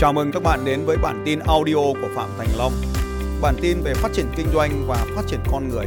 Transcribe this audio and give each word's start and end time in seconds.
Chào 0.00 0.12
mừng 0.12 0.30
các 0.32 0.42
bạn 0.42 0.58
đến 0.66 0.80
với 0.86 0.96
bản 1.02 1.22
tin 1.24 1.38
audio 1.46 1.74
của 1.74 2.08
Phạm 2.16 2.28
Thành 2.38 2.48
Long. 2.58 2.72
Bản 3.42 3.54
tin 3.62 3.76
về 3.84 3.92
phát 3.94 4.08
triển 4.12 4.26
kinh 4.36 4.46
doanh 4.54 4.70
và 4.88 4.96
phát 5.16 5.22
triển 5.26 5.40
con 5.52 5.68
người. 5.68 5.86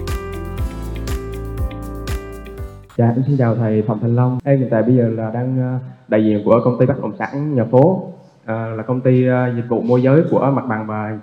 Dạ, 2.98 3.06
em 3.06 3.24
xin 3.28 3.38
chào 3.38 3.56
thầy 3.56 3.82
Phạm 3.88 4.00
Thành 4.00 4.16
Long. 4.16 4.40
Em 4.44 4.60
hiện 4.60 4.68
tại 4.72 4.84
bây 4.84 4.96
giờ 4.96 5.10
là 5.10 5.32
đang 5.34 5.58
ờ, 5.60 5.80
đại 6.08 6.26
diện 6.26 6.42
của 6.46 6.62
công 6.64 6.80
ty 6.80 6.86
bất 6.86 7.02
động 7.02 7.14
sản 7.20 7.56
nhà 7.56 7.64
phố, 7.72 8.12
ờ, 8.46 8.76
là 8.76 8.84
công 8.84 9.02
ty 9.02 9.28
ờ, 9.28 9.54
dịch 9.56 9.66
vụ 9.70 9.82
môi 9.82 10.02
giới 10.02 10.24
của 10.32 10.52
mặt 10.54 10.66
bằng 10.68 10.88
và 10.88 11.18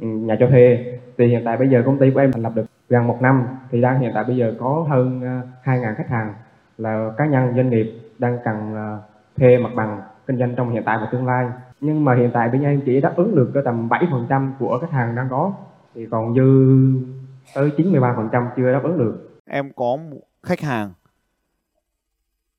ừ, 0.00 0.06
nhà 0.06 0.36
cho 0.40 0.46
thuê. 0.46 0.98
Thì 1.18 1.26
hiện 1.26 1.42
tại 1.44 1.56
bây 1.56 1.68
giờ 1.68 1.82
công 1.86 1.98
ty 1.98 2.10
của 2.10 2.20
em 2.20 2.32
thành 2.32 2.42
lập 2.42 2.52
được 2.54 2.64
gần 2.88 3.06
một 3.06 3.18
năm, 3.20 3.42
thì 3.70 3.80
đang 3.80 4.00
hiện 4.00 4.10
tại 4.14 4.24
bây 4.24 4.36
giờ 4.36 4.54
có 4.60 4.86
hơn 4.88 5.20
2.000 5.64 5.94
khách 5.94 6.08
hàng 6.08 6.34
là 6.78 7.10
cá 7.16 7.26
nhân 7.26 7.52
doanh 7.56 7.70
nghiệp 7.70 7.92
đang 8.18 8.38
cần 8.44 8.74
thuê 9.38 9.58
mặt 9.58 9.70
bằng 9.74 10.00
kinh 10.26 10.38
doanh 10.38 10.54
trong 10.56 10.70
hiện 10.70 10.82
tại 10.86 10.98
và 11.00 11.08
tương 11.12 11.26
lai. 11.26 11.46
Nhưng 11.80 12.04
mà 12.04 12.14
hiện 12.14 12.30
tại 12.34 12.48
bên 12.48 12.62
em 12.62 12.82
chỉ 12.86 13.00
đáp 13.00 13.12
ứng 13.16 13.34
được 13.36 13.50
có 13.54 13.60
tầm 13.64 13.88
7% 13.88 14.52
của 14.58 14.78
khách 14.80 14.90
hàng 14.90 15.14
đang 15.14 15.28
có, 15.30 15.52
thì 15.94 16.06
còn 16.10 16.34
dư 16.34 16.70
tới 17.54 17.70
93% 17.76 18.48
chưa 18.56 18.72
đáp 18.72 18.80
ứng 18.82 18.98
được. 18.98 19.38
Em 19.46 19.72
có 19.76 19.98
khách 20.42 20.60
hàng 20.60 20.92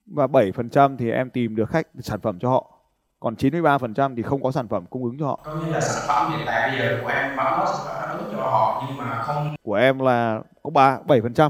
và 0.06 0.28
7% 0.28 0.98
thì 0.98 1.12
em 1.12 1.30
tìm 1.30 1.56
được 1.56 1.70
khách 1.70 1.88
sản 2.00 2.20
phẩm 2.20 2.40
cho 2.40 2.50
họ. 2.50 2.72
Còn 3.20 3.36
93% 3.36 4.16
thì 4.16 4.22
không 4.22 4.44
có 4.44 4.52
sản 4.52 4.68
phẩm 4.68 4.86
cung 4.90 5.04
ứng 5.04 5.18
cho 5.20 5.28
họ. 5.28 5.40
có 5.44 5.56
nghĩa 5.56 5.72
là 5.72 5.82
sản 5.82 6.04
phẩm 6.08 6.32
hiện 6.32 6.46
tại 6.46 6.70
bây 6.70 6.80
giờ 6.80 7.00
của 7.04 7.10
em 7.10 7.36
bán 7.38 7.60
nó 7.60 7.66
sản 7.66 7.86
phẩm 7.86 8.10
đáp 8.10 8.18
ứng 8.24 8.34
cho 8.36 8.44
họ 8.44 8.84
nhưng 8.88 8.98
mà 8.98 9.22
không 9.22 9.56
Của 9.64 9.74
em 9.74 10.00
là 10.00 10.42
có 10.64 10.70
3 10.70 11.00
7%. 11.08 11.50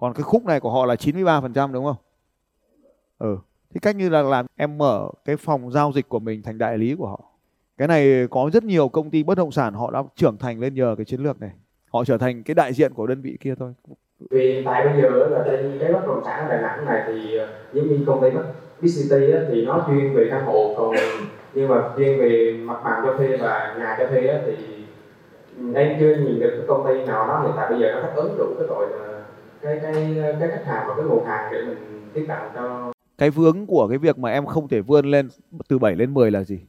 Còn 0.00 0.14
cái 0.14 0.22
khúc 0.22 0.44
này 0.44 0.60
của 0.60 0.70
họ 0.70 0.86
là 0.86 0.94
93% 0.94 1.72
đúng 1.72 1.84
không? 1.84 1.96
Ừ. 3.18 3.38
Thì 3.74 3.80
cách 3.80 3.96
như 3.96 4.08
là 4.08 4.22
làm 4.22 4.46
em 4.56 4.78
mở 4.78 5.08
cái 5.24 5.36
phòng 5.36 5.70
giao 5.70 5.92
dịch 5.94 6.08
của 6.08 6.18
mình 6.18 6.42
thành 6.42 6.58
đại 6.58 6.78
lý 6.78 6.94
của 6.94 7.06
họ. 7.06 7.20
Cái 7.78 7.88
này 7.88 8.26
có 8.30 8.50
rất 8.52 8.64
nhiều 8.64 8.88
công 8.88 9.10
ty 9.10 9.22
bất 9.22 9.38
động 9.38 9.52
sản 9.52 9.74
họ 9.74 9.90
đã 9.90 10.02
trưởng 10.16 10.36
thành 10.36 10.60
lên 10.60 10.74
nhờ 10.74 10.94
cái 10.98 11.04
chiến 11.04 11.20
lược 11.20 11.40
này. 11.40 11.50
Họ 11.92 12.04
trở 12.04 12.18
thành 12.18 12.42
cái 12.42 12.54
đại 12.54 12.72
diện 12.72 12.94
của 12.94 13.06
đơn 13.06 13.22
vị 13.22 13.36
kia 13.40 13.54
thôi. 13.58 13.72
vì 14.30 14.62
tại 14.64 14.84
bây 14.86 15.02
giờ 15.02 15.08
là 15.30 15.44
trên 15.46 15.78
cái 15.80 15.92
bất 15.92 16.06
động 16.06 16.22
sản 16.24 16.48
ở 16.48 16.56
Đà 16.56 16.60
Nẵng 16.62 16.84
này 16.84 17.02
thì 17.06 17.36
ờ, 17.36 17.48
giống 17.72 17.88
như 17.88 18.04
công 18.06 18.20
ty 18.22 18.28
City 18.82 19.26
thì 19.50 19.66
nó 19.66 19.84
chuyên 19.86 20.14
về 20.14 20.28
căn 20.30 20.44
hộ 20.44 20.74
còn 20.78 20.94
nhưng 21.54 21.68
mà 21.68 21.82
chuyên 21.96 22.18
về 22.18 22.56
mặt 22.64 22.80
bằng 22.84 23.02
cho 23.06 23.16
thuê 23.16 23.36
và 23.36 23.76
nhà 23.78 23.96
cho 23.98 24.06
thuê 24.06 24.42
thì 24.46 24.84
em 25.74 25.96
chưa 26.00 26.14
nhìn 26.14 26.40
được 26.40 26.50
cái 26.58 26.66
công 26.68 26.86
ty 26.86 27.04
nào 27.06 27.26
nó 27.26 27.42
hiện 27.42 27.52
tại 27.56 27.70
bây 27.70 27.80
giờ 27.80 27.92
nó 27.94 28.00
đáp 28.00 28.12
ứng 28.16 28.38
đủ 28.38 28.46
cái 28.58 28.66
gọi 28.66 28.86
là 28.90 29.22
cái 29.62 29.78
cái 29.82 30.16
cái 30.40 30.48
khách 30.48 30.66
hàng 30.66 30.84
và 30.88 30.94
cái 30.96 31.04
nguồn 31.04 31.24
hàng 31.24 31.52
để 31.52 31.62
mình 31.62 32.08
tiếp 32.14 32.24
cận 32.28 32.38
cho 32.54 32.92
Cái 33.18 33.30
vướng 33.30 33.66
của 33.66 33.88
cái 33.88 33.98
việc 33.98 34.18
mà 34.18 34.30
em 34.30 34.46
không 34.46 34.68
thể 34.68 34.80
vươn 34.80 35.06
lên 35.06 35.28
từ 35.68 35.78
7 35.78 35.96
lên 35.96 36.14
10 36.14 36.30
là 36.30 36.44
gì? 36.44 36.60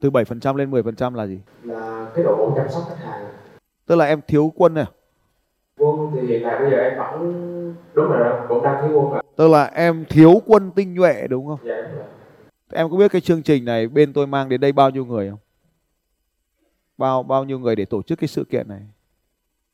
Từ 0.00 0.10
7% 0.10 0.56
lên 0.56 0.70
10% 0.70 1.14
là 1.14 1.26
gì? 1.26 1.40
là 1.62 2.10
cái 2.14 2.24
độ 2.24 2.52
chăm 2.56 2.66
sóc 2.70 2.82
khách 2.88 3.04
hàng 3.04 3.26
Tức 3.86 3.96
là 3.96 4.04
em 4.06 4.20
thiếu 4.28 4.52
quân 4.56 4.74
này. 4.74 4.84
quân 5.78 6.10
thì 6.14 6.26
hiện 6.26 6.42
tại 6.44 6.58
bây 6.60 6.70
giờ 6.70 6.76
em 6.76 6.98
vẫn 6.98 7.20
đúng 7.94 8.08
rồi 8.08 8.18
đó 8.24 8.46
cũng 8.48 8.62
đang 8.64 8.88
thiếu 8.88 9.00
quân 9.00 9.10
rồi 9.12 9.22
Tức 9.36 9.48
là 9.48 9.64
em 9.64 10.04
thiếu 10.08 10.42
quân 10.46 10.70
tinh 10.70 10.94
nhuệ 10.94 11.26
đúng 11.28 11.46
không? 11.46 11.58
dạ 11.64 11.74
rồi 11.74 12.04
Em 12.72 12.90
có 12.90 12.96
biết 12.96 13.10
cái 13.12 13.20
chương 13.20 13.42
trình 13.42 13.64
này 13.64 13.88
bên 13.88 14.12
tôi 14.12 14.26
mang 14.26 14.48
đến 14.48 14.60
đây 14.60 14.72
bao 14.72 14.90
nhiêu 14.90 15.04
người 15.04 15.30
không? 15.30 15.38
Bao 16.98 17.22
bao 17.22 17.44
nhiêu 17.44 17.58
người 17.58 17.76
để 17.76 17.84
tổ 17.84 18.02
chức 18.02 18.18
cái 18.18 18.28
sự 18.28 18.44
kiện 18.44 18.68
này? 18.68 18.80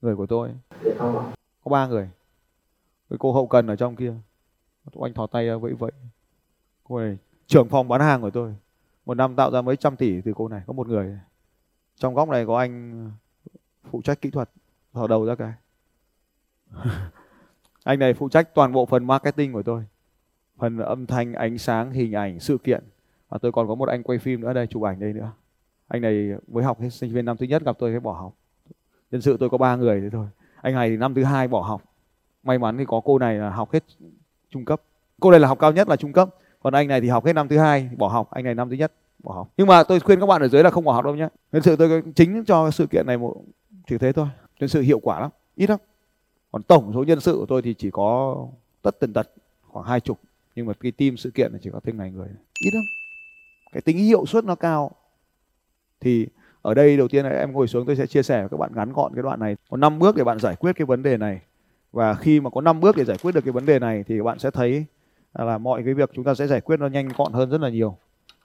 Người 0.02 0.16
của 0.16 0.26
tôi 0.26 0.48
dạ 0.84 0.90
không 0.98 1.18
ạ 1.18 1.24
có 1.64 1.70
ba 1.70 1.86
người. 1.86 2.08
Cái 3.10 3.16
cô 3.18 3.32
hậu 3.32 3.46
cần 3.46 3.66
ở 3.66 3.76
trong 3.76 3.96
kia. 3.96 4.14
Anh 5.00 5.14
thò 5.14 5.26
tay 5.26 5.46
ra 5.46 5.56
vẫy 5.56 5.72
vẫy. 5.72 5.92
Cô 6.84 6.98
này 6.98 7.18
trưởng 7.46 7.68
phòng 7.68 7.88
bán 7.88 8.00
hàng 8.00 8.20
của 8.20 8.30
tôi. 8.30 8.54
Một 9.06 9.14
năm 9.14 9.36
tạo 9.36 9.50
ra 9.50 9.62
mấy 9.62 9.76
trăm 9.76 9.96
tỷ 9.96 10.20
từ 10.20 10.32
cô 10.36 10.48
này 10.48 10.62
có 10.66 10.72
một 10.72 10.88
người. 10.88 11.18
Trong 11.96 12.14
góc 12.14 12.28
này 12.28 12.46
có 12.46 12.58
anh 12.58 13.10
phụ 13.90 14.02
trách 14.02 14.20
kỹ 14.20 14.30
thuật 14.30 14.50
thò 14.94 15.06
đầu 15.06 15.26
ra 15.26 15.34
cái. 15.34 15.52
anh 17.84 17.98
này 17.98 18.14
phụ 18.14 18.28
trách 18.28 18.54
toàn 18.54 18.72
bộ 18.72 18.86
phần 18.86 19.04
marketing 19.04 19.52
của 19.52 19.62
tôi. 19.62 19.84
Phần 20.56 20.78
âm 20.78 21.06
thanh, 21.06 21.32
ánh 21.32 21.58
sáng, 21.58 21.90
hình 21.90 22.12
ảnh, 22.12 22.40
sự 22.40 22.58
kiện. 22.58 22.84
Và 23.28 23.38
tôi 23.38 23.52
còn 23.52 23.68
có 23.68 23.74
một 23.74 23.88
anh 23.88 24.02
quay 24.02 24.18
phim 24.18 24.40
nữa 24.40 24.52
đây, 24.52 24.66
chụp 24.66 24.82
ảnh 24.82 25.00
đây 25.00 25.12
nữa. 25.12 25.32
Anh 25.88 26.02
này 26.02 26.30
mới 26.48 26.64
học 26.64 26.78
sinh 26.90 27.12
viên 27.12 27.24
năm 27.24 27.36
thứ 27.36 27.46
nhất 27.46 27.62
gặp 27.64 27.76
tôi 27.78 27.90
cái 27.90 28.00
bỏ 28.00 28.12
học. 28.12 28.34
Nhân 29.10 29.20
sự 29.20 29.36
tôi 29.40 29.50
có 29.50 29.58
ba 29.58 29.76
người 29.76 30.00
thế 30.00 30.10
thôi. 30.10 30.26
Anh 30.62 30.74
này 30.74 30.90
thì 30.90 30.96
năm 30.96 31.14
thứ 31.14 31.24
hai 31.24 31.48
bỏ 31.48 31.60
học. 31.60 31.82
May 32.42 32.58
mắn 32.58 32.78
thì 32.78 32.84
có 32.84 33.00
cô 33.04 33.18
này 33.18 33.34
là 33.34 33.50
học 33.50 33.72
hết 33.72 33.84
trung 34.50 34.64
cấp. 34.64 34.82
Cô 35.20 35.30
này 35.30 35.40
là 35.40 35.48
học 35.48 35.58
cao 35.58 35.72
nhất 35.72 35.88
là 35.88 35.96
trung 35.96 36.12
cấp. 36.12 36.28
Còn 36.62 36.74
anh 36.74 36.88
này 36.88 37.00
thì 37.00 37.08
học 37.08 37.26
hết 37.26 37.32
năm 37.32 37.48
thứ 37.48 37.58
hai 37.58 37.90
bỏ 37.96 38.08
học. 38.08 38.30
Anh 38.30 38.44
này 38.44 38.54
năm 38.54 38.70
thứ 38.70 38.76
nhất 38.76 38.92
bỏ 39.18 39.34
học. 39.34 39.48
Nhưng 39.56 39.66
mà 39.66 39.82
tôi 39.84 40.00
khuyên 40.00 40.20
các 40.20 40.26
bạn 40.26 40.42
ở 40.42 40.48
dưới 40.48 40.62
là 40.62 40.70
không 40.70 40.84
bỏ 40.84 40.92
học 40.92 41.04
đâu 41.04 41.14
nhé. 41.14 41.28
thật 41.52 41.60
sự 41.64 41.76
tôi 41.76 42.02
chính 42.14 42.44
cho 42.44 42.70
sự 42.70 42.86
kiện 42.86 43.06
này 43.06 43.18
một 43.18 43.36
chỉ 43.86 43.98
thế 43.98 44.12
thôi. 44.12 44.26
Nhân 44.60 44.68
sự 44.68 44.80
hiệu 44.80 44.98
quả 44.98 45.20
lắm, 45.20 45.30
ít 45.56 45.70
lắm. 45.70 45.78
Còn 46.52 46.62
tổng 46.62 46.92
số 46.94 47.04
nhân 47.04 47.20
sự 47.20 47.36
của 47.38 47.46
tôi 47.46 47.62
thì 47.62 47.74
chỉ 47.74 47.90
có 47.90 48.36
tất 48.82 49.00
tần 49.00 49.12
tật 49.12 49.30
khoảng 49.62 49.86
hai 49.86 50.00
chục. 50.00 50.20
Nhưng 50.54 50.66
mà 50.66 50.72
cái 50.80 50.92
team 50.92 51.16
sự 51.16 51.30
kiện 51.30 51.52
này 51.52 51.60
chỉ 51.64 51.70
có 51.72 51.80
thêm 51.84 51.98
ngày 51.98 52.10
người. 52.10 52.28
Ít 52.64 52.70
lắm. 52.74 52.84
Cái 53.72 53.80
tính 53.80 53.98
hiệu 53.98 54.26
suất 54.26 54.44
nó 54.44 54.54
cao. 54.54 54.90
Thì 56.00 56.26
ở 56.62 56.74
đây 56.74 56.96
đầu 56.96 57.08
tiên 57.08 57.24
là 57.24 57.30
em 57.30 57.52
ngồi 57.52 57.68
xuống 57.68 57.86
tôi 57.86 57.96
sẽ 57.96 58.06
chia 58.06 58.22
sẻ 58.22 58.40
với 58.40 58.48
các 58.48 58.56
bạn 58.56 58.70
ngắn 58.74 58.92
gọn 58.92 59.14
cái 59.14 59.22
đoạn 59.22 59.40
này. 59.40 59.56
Có 59.70 59.76
5 59.76 59.98
bước 59.98 60.16
để 60.16 60.24
bạn 60.24 60.38
giải 60.38 60.56
quyết 60.56 60.72
cái 60.76 60.86
vấn 60.86 61.02
đề 61.02 61.16
này. 61.16 61.40
Và 61.96 62.14
khi 62.14 62.40
mà 62.40 62.50
có 62.50 62.60
5 62.60 62.80
bước 62.80 62.96
để 62.96 63.04
giải 63.04 63.16
quyết 63.22 63.34
được 63.34 63.40
cái 63.44 63.52
vấn 63.52 63.66
đề 63.66 63.78
này 63.78 64.04
thì 64.08 64.22
bạn 64.22 64.38
sẽ 64.38 64.50
thấy 64.50 64.84
là 65.34 65.58
mọi 65.58 65.82
cái 65.84 65.94
việc 65.94 66.10
chúng 66.14 66.24
ta 66.24 66.34
sẽ 66.34 66.46
giải 66.46 66.60
quyết 66.60 66.80
nó 66.80 66.86
nhanh 66.86 67.08
gọn 67.16 67.32
hơn 67.32 67.50
rất 67.50 67.60
là 67.60 67.68
nhiều. 67.68 67.96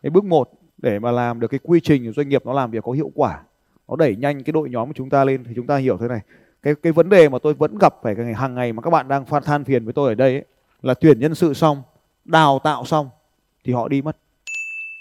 Cái 0.03 0.09
bước 0.09 0.23
1 0.23 0.49
để 0.77 0.99
mà 0.99 1.11
làm 1.11 1.39
được 1.39 1.47
cái 1.47 1.59
quy 1.63 1.79
trình 1.79 2.11
doanh 2.11 2.29
nghiệp 2.29 2.45
nó 2.45 2.53
làm 2.53 2.71
việc 2.71 2.83
có 2.83 2.91
hiệu 2.91 3.11
quả, 3.15 3.43
nó 3.87 3.95
đẩy 3.95 4.15
nhanh 4.15 4.43
cái 4.43 4.53
đội 4.53 4.69
nhóm 4.69 4.87
của 4.87 4.93
chúng 4.95 5.09
ta 5.09 5.23
lên 5.23 5.43
thì 5.43 5.51
chúng 5.55 5.67
ta 5.67 5.77
hiểu 5.77 5.97
thế 5.97 6.07
này. 6.07 6.19
Cái 6.61 6.75
cái 6.75 6.93
vấn 6.93 7.09
đề 7.09 7.29
mà 7.29 7.39
tôi 7.39 7.53
vẫn 7.53 7.77
gặp 7.77 7.95
phải 8.03 8.15
cái 8.15 8.25
ngày 8.25 8.33
hàng 8.33 8.55
ngày 8.55 8.73
mà 8.73 8.81
các 8.81 8.89
bạn 8.89 9.07
đang 9.07 9.25
phan 9.25 9.43
than 9.43 9.63
phiền 9.63 9.83
với 9.85 9.93
tôi 9.93 10.09
ở 10.09 10.15
đây 10.15 10.33
ấy, 10.33 10.45
là 10.81 10.93
tuyển 10.93 11.19
nhân 11.19 11.35
sự 11.35 11.53
xong, 11.53 11.83
đào 12.25 12.59
tạo 12.63 12.85
xong 12.85 13.09
thì 13.63 13.73
họ 13.73 13.87
đi 13.87 14.01
mất. 14.01 14.17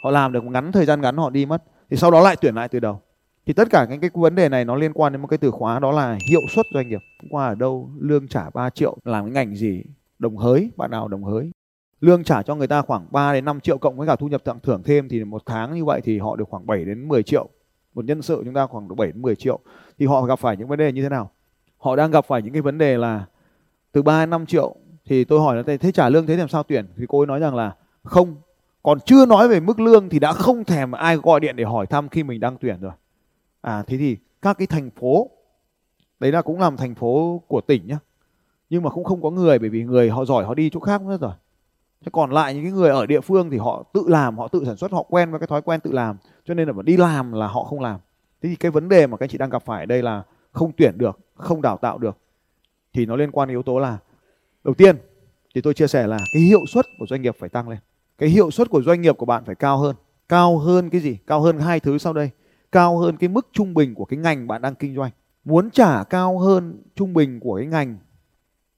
Họ 0.04 0.10
làm 0.10 0.32
được 0.32 0.44
ngắn 0.44 0.72
thời 0.72 0.86
gian 0.86 1.00
ngắn 1.00 1.16
họ 1.16 1.30
đi 1.30 1.46
mất 1.46 1.62
thì 1.90 1.96
sau 1.96 2.10
đó 2.10 2.20
lại 2.20 2.36
tuyển 2.40 2.54
lại 2.54 2.68
từ 2.68 2.80
đầu 2.80 3.00
thì 3.50 3.54
tất 3.54 3.70
cả 3.70 3.86
những 3.90 4.00
cái 4.00 4.10
vấn 4.14 4.34
đề 4.34 4.48
này 4.48 4.64
nó 4.64 4.74
liên 4.74 4.92
quan 4.92 5.12
đến 5.12 5.22
một 5.22 5.28
cái 5.28 5.38
từ 5.38 5.50
khóa 5.50 5.78
đó 5.78 5.92
là 5.92 6.18
hiệu 6.28 6.40
suất 6.50 6.66
doanh 6.74 6.88
nghiệp. 6.88 7.00
Qua 7.30 7.46
ở 7.46 7.54
đâu, 7.54 7.90
lương 7.98 8.28
trả 8.28 8.50
3 8.50 8.70
triệu. 8.70 8.96
Làm 9.04 9.24
cái 9.24 9.32
ngành 9.32 9.56
gì? 9.56 9.82
Đồng 10.18 10.36
hới, 10.36 10.70
bạn 10.76 10.90
nào 10.90 11.08
đồng 11.08 11.24
hới? 11.24 11.50
Lương 12.00 12.24
trả 12.24 12.42
cho 12.42 12.54
người 12.54 12.66
ta 12.66 12.82
khoảng 12.82 13.06
3 13.10 13.32
đến 13.32 13.44
5 13.44 13.60
triệu 13.60 13.78
cộng 13.78 13.96
với 13.96 14.06
cả 14.06 14.16
thu 14.16 14.28
nhập 14.28 14.44
tặng 14.44 14.58
thưởng 14.62 14.82
thêm 14.84 15.08
thì 15.08 15.24
một 15.24 15.42
tháng 15.46 15.74
như 15.74 15.84
vậy 15.84 16.00
thì 16.04 16.18
họ 16.18 16.36
được 16.36 16.48
khoảng 16.48 16.66
7 16.66 16.84
đến 16.84 17.08
10 17.08 17.22
triệu. 17.22 17.48
Một 17.94 18.04
nhân 18.04 18.22
sự 18.22 18.42
chúng 18.44 18.54
ta 18.54 18.66
khoảng 18.66 18.88
độ 18.88 18.94
7 18.94 19.08
đến 19.08 19.22
10 19.22 19.36
triệu. 19.36 19.58
Thì 19.98 20.06
họ 20.06 20.22
gặp 20.22 20.38
phải 20.38 20.56
những 20.56 20.68
vấn 20.68 20.78
đề 20.78 20.92
như 20.92 21.02
thế 21.02 21.08
nào? 21.08 21.30
Họ 21.78 21.96
đang 21.96 22.10
gặp 22.10 22.24
phải 22.24 22.42
những 22.42 22.52
cái 22.52 22.62
vấn 22.62 22.78
đề 22.78 22.98
là 22.98 23.24
từ 23.92 24.02
3 24.02 24.22
đến 24.22 24.30
5 24.30 24.46
triệu. 24.46 24.76
Thì 25.04 25.24
tôi 25.24 25.40
hỏi 25.40 25.56
là 25.56 25.62
thế 25.62 25.92
trả 25.92 26.08
lương 26.08 26.26
thế 26.26 26.36
làm 26.36 26.48
sao 26.48 26.62
tuyển? 26.62 26.86
Thì 26.96 27.04
cô 27.08 27.20
ấy 27.20 27.26
nói 27.26 27.40
rằng 27.40 27.54
là, 27.54 27.74
không. 28.02 28.34
Còn 28.82 29.00
chưa 29.00 29.26
nói 29.26 29.48
về 29.48 29.60
mức 29.60 29.80
lương 29.80 30.08
thì 30.08 30.18
đã 30.18 30.32
không 30.32 30.64
thèm 30.64 30.92
ai 30.92 31.16
gọi 31.16 31.40
điện 31.40 31.56
để 31.56 31.64
hỏi 31.64 31.86
thăm 31.86 32.08
khi 32.08 32.22
mình 32.22 32.40
đang 32.40 32.56
tuyển 32.60 32.80
rồi. 32.80 32.92
À 33.60 33.82
thế 33.86 33.96
thì 33.96 34.16
các 34.42 34.58
cái 34.58 34.66
thành 34.66 34.90
phố 34.90 35.30
đấy 36.20 36.32
là 36.32 36.42
cũng 36.42 36.60
làm 36.60 36.76
thành 36.76 36.94
phố 36.94 37.42
của 37.48 37.60
tỉnh 37.60 37.86
nhá. 37.86 37.98
Nhưng 38.70 38.82
mà 38.82 38.90
cũng 38.90 39.04
không 39.04 39.22
có 39.22 39.30
người 39.30 39.58
bởi 39.58 39.68
vì 39.68 39.84
người 39.84 40.10
họ 40.10 40.24
giỏi 40.24 40.44
họ 40.44 40.54
đi 40.54 40.70
chỗ 40.70 40.80
khác 40.80 41.02
mất 41.02 41.20
rồi. 41.20 41.32
Thế 42.00 42.08
còn 42.12 42.30
lại 42.30 42.54
những 42.54 42.62
cái 42.62 42.72
người 42.72 42.90
ở 42.90 43.06
địa 43.06 43.20
phương 43.20 43.50
thì 43.50 43.58
họ 43.58 43.82
tự 43.94 44.04
làm, 44.06 44.38
họ 44.38 44.48
tự 44.48 44.64
sản 44.64 44.76
xuất, 44.76 44.92
họ 44.92 45.02
quen 45.02 45.30
với 45.30 45.40
cái 45.40 45.46
thói 45.46 45.62
quen 45.62 45.80
tự 45.80 45.92
làm. 45.92 46.16
Cho 46.44 46.54
nên 46.54 46.66
là 46.68 46.72
mà 46.72 46.82
đi 46.82 46.96
làm 46.96 47.32
là 47.32 47.46
họ 47.46 47.64
không 47.64 47.80
làm. 47.80 48.00
Thế 48.42 48.48
thì 48.48 48.56
cái 48.56 48.70
vấn 48.70 48.88
đề 48.88 49.06
mà 49.06 49.16
các 49.16 49.24
anh 49.24 49.30
chị 49.30 49.38
đang 49.38 49.50
gặp 49.50 49.62
phải 49.64 49.80
ở 49.80 49.86
đây 49.86 50.02
là 50.02 50.22
không 50.52 50.72
tuyển 50.76 50.98
được, 50.98 51.18
không 51.34 51.62
đào 51.62 51.76
tạo 51.76 51.98
được. 51.98 52.18
Thì 52.92 53.06
nó 53.06 53.16
liên 53.16 53.30
quan 53.30 53.48
đến 53.48 53.54
yếu 53.54 53.62
tố 53.62 53.78
là 53.78 53.98
đầu 54.64 54.74
tiên 54.74 54.96
thì 55.54 55.60
tôi 55.60 55.74
chia 55.74 55.86
sẻ 55.86 56.06
là 56.06 56.18
cái 56.32 56.42
hiệu 56.42 56.60
suất 56.68 56.86
của 56.98 57.06
doanh 57.08 57.22
nghiệp 57.22 57.36
phải 57.38 57.48
tăng 57.48 57.68
lên. 57.68 57.78
Cái 58.18 58.28
hiệu 58.28 58.50
suất 58.50 58.70
của 58.70 58.82
doanh 58.82 59.00
nghiệp 59.00 59.18
của 59.18 59.26
bạn 59.26 59.44
phải 59.44 59.54
cao 59.54 59.78
hơn. 59.78 59.96
Cao 60.28 60.58
hơn 60.58 60.90
cái 60.90 61.00
gì? 61.00 61.18
Cao 61.26 61.40
hơn 61.40 61.58
hai 61.58 61.80
thứ 61.80 61.98
sau 61.98 62.12
đây 62.12 62.30
cao 62.72 62.98
hơn 62.98 63.16
cái 63.16 63.28
mức 63.28 63.48
trung 63.52 63.74
bình 63.74 63.94
của 63.94 64.04
cái 64.04 64.18
ngành 64.18 64.46
bạn 64.48 64.62
đang 64.62 64.74
kinh 64.74 64.96
doanh. 64.96 65.10
Muốn 65.44 65.70
trả 65.70 66.04
cao 66.04 66.38
hơn 66.38 66.82
trung 66.94 67.14
bình 67.14 67.40
của 67.40 67.56
cái 67.56 67.66
ngành 67.66 67.96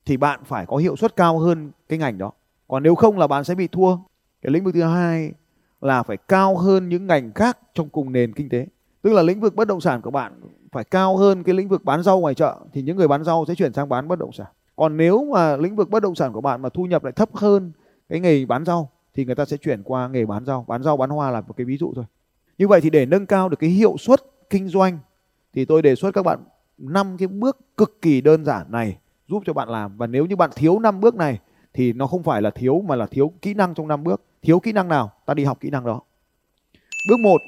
thì 0.07 0.17
bạn 0.17 0.41
phải 0.45 0.67
có 0.67 0.77
hiệu 0.77 0.97
suất 0.97 1.17
cao 1.17 1.39
hơn 1.39 1.71
cái 1.89 1.99
ngành 1.99 2.19
đó. 2.19 2.33
Còn 2.69 2.83
nếu 2.83 2.95
không 2.95 3.19
là 3.19 3.27
bạn 3.27 3.45
sẽ 3.45 3.55
bị 3.55 3.69
thua. 3.69 3.97
Cái 4.43 4.53
lĩnh 4.53 4.65
vực 4.65 4.75
thứ 4.75 4.83
hai 4.83 5.33
là 5.81 6.03
phải 6.03 6.17
cao 6.17 6.57
hơn 6.57 6.89
những 6.89 7.07
ngành 7.07 7.33
khác 7.33 7.59
trong 7.75 7.89
cùng 7.89 8.13
nền 8.13 8.33
kinh 8.33 8.49
tế. 8.49 8.67
Tức 9.03 9.13
là 9.13 9.23
lĩnh 9.23 9.41
vực 9.41 9.55
bất 9.55 9.69
động 9.69 9.81
sản 9.81 10.03
của 10.03 10.11
bạn 10.11 10.41
phải 10.73 10.85
cao 10.85 11.17
hơn 11.17 11.43
cái 11.43 11.55
lĩnh 11.55 11.69
vực 11.69 11.85
bán 11.85 12.03
rau 12.03 12.21
ngoài 12.21 12.35
chợ 12.35 12.59
thì 12.73 12.83
những 12.83 12.97
người 12.97 13.09
bán 13.09 13.25
rau 13.25 13.45
sẽ 13.49 13.55
chuyển 13.55 13.73
sang 13.73 13.89
bán 13.89 14.09
bất 14.09 14.19
động 14.19 14.33
sản. 14.33 14.47
Còn 14.77 14.97
nếu 14.97 15.25
mà 15.25 15.57
lĩnh 15.57 15.77
vực 15.77 15.91
bất 15.91 16.03
động 16.03 16.15
sản 16.15 16.33
của 16.33 16.41
bạn 16.41 16.63
mà 16.63 16.69
thu 16.69 16.85
nhập 16.85 17.05
lại 17.05 17.13
thấp 17.13 17.29
hơn 17.35 17.73
cái 18.09 18.21
nghề 18.21 18.47
bán 18.47 18.65
rau 18.65 18.91
thì 19.15 19.25
người 19.25 19.35
ta 19.35 19.45
sẽ 19.45 19.57
chuyển 19.57 19.83
qua 19.83 20.09
nghề 20.09 20.27
bán 20.27 20.45
rau. 20.45 20.65
Bán 20.69 20.83
rau, 20.83 20.97
bán 20.97 21.11
hoa 21.11 21.31
là 21.31 21.41
một 21.41 21.55
cái 21.57 21.65
ví 21.65 21.77
dụ 21.77 21.93
thôi. 21.97 22.05
Như 22.59 22.69
vậy 22.69 22.81
thì 22.81 22.91
để 22.91 23.07
nâng 23.07 23.27
cao 23.27 23.49
được 23.49 23.57
cái 23.61 23.71
hiệu 23.71 23.97
suất 23.99 24.21
kinh 24.51 24.69
doanh, 24.69 24.99
thì 25.55 25.65
tôi 25.65 25.83
đề 25.83 25.95
xuất 25.95 26.15
các 26.15 26.23
bạn 26.23 26.39
năm 26.79 27.17
cái 27.19 27.29
bước 27.29 27.77
cực 27.77 28.03
kỳ 28.03 28.21
đơn 28.21 28.45
giản 28.45 28.67
này 28.69 28.99
giúp 29.29 29.43
cho 29.47 29.53
bạn 29.53 29.69
làm 29.69 29.97
và 29.97 30.07
nếu 30.07 30.27
như 30.27 30.37
bạn 30.37 30.51
thiếu 30.57 30.79
năm 30.79 31.01
bước 31.01 31.15
này, 31.15 31.39
thì 31.75 31.93
nó 31.93 32.07
không 32.07 32.23
phải 32.23 32.43
là 32.43 32.51
thiếu, 32.51 32.85
mà 32.89 32.97
là 32.97 33.07
thiếu 33.07 33.33
kỹ 33.43 33.55
năng 33.55 33.75
trong 33.75 33.89
năm 33.89 34.05
bước. 34.05 34.23
Thiếu 34.43 34.61
kỹ 34.61 34.73
năng 34.73 34.89
nào? 34.89 35.13
Ta 35.27 35.35
đi 35.35 35.45
học 35.45 35.59
kỹ 35.61 35.71
năng 35.71 35.85
đó. 35.85 36.01
Bước 37.09 37.21
1 37.21 37.41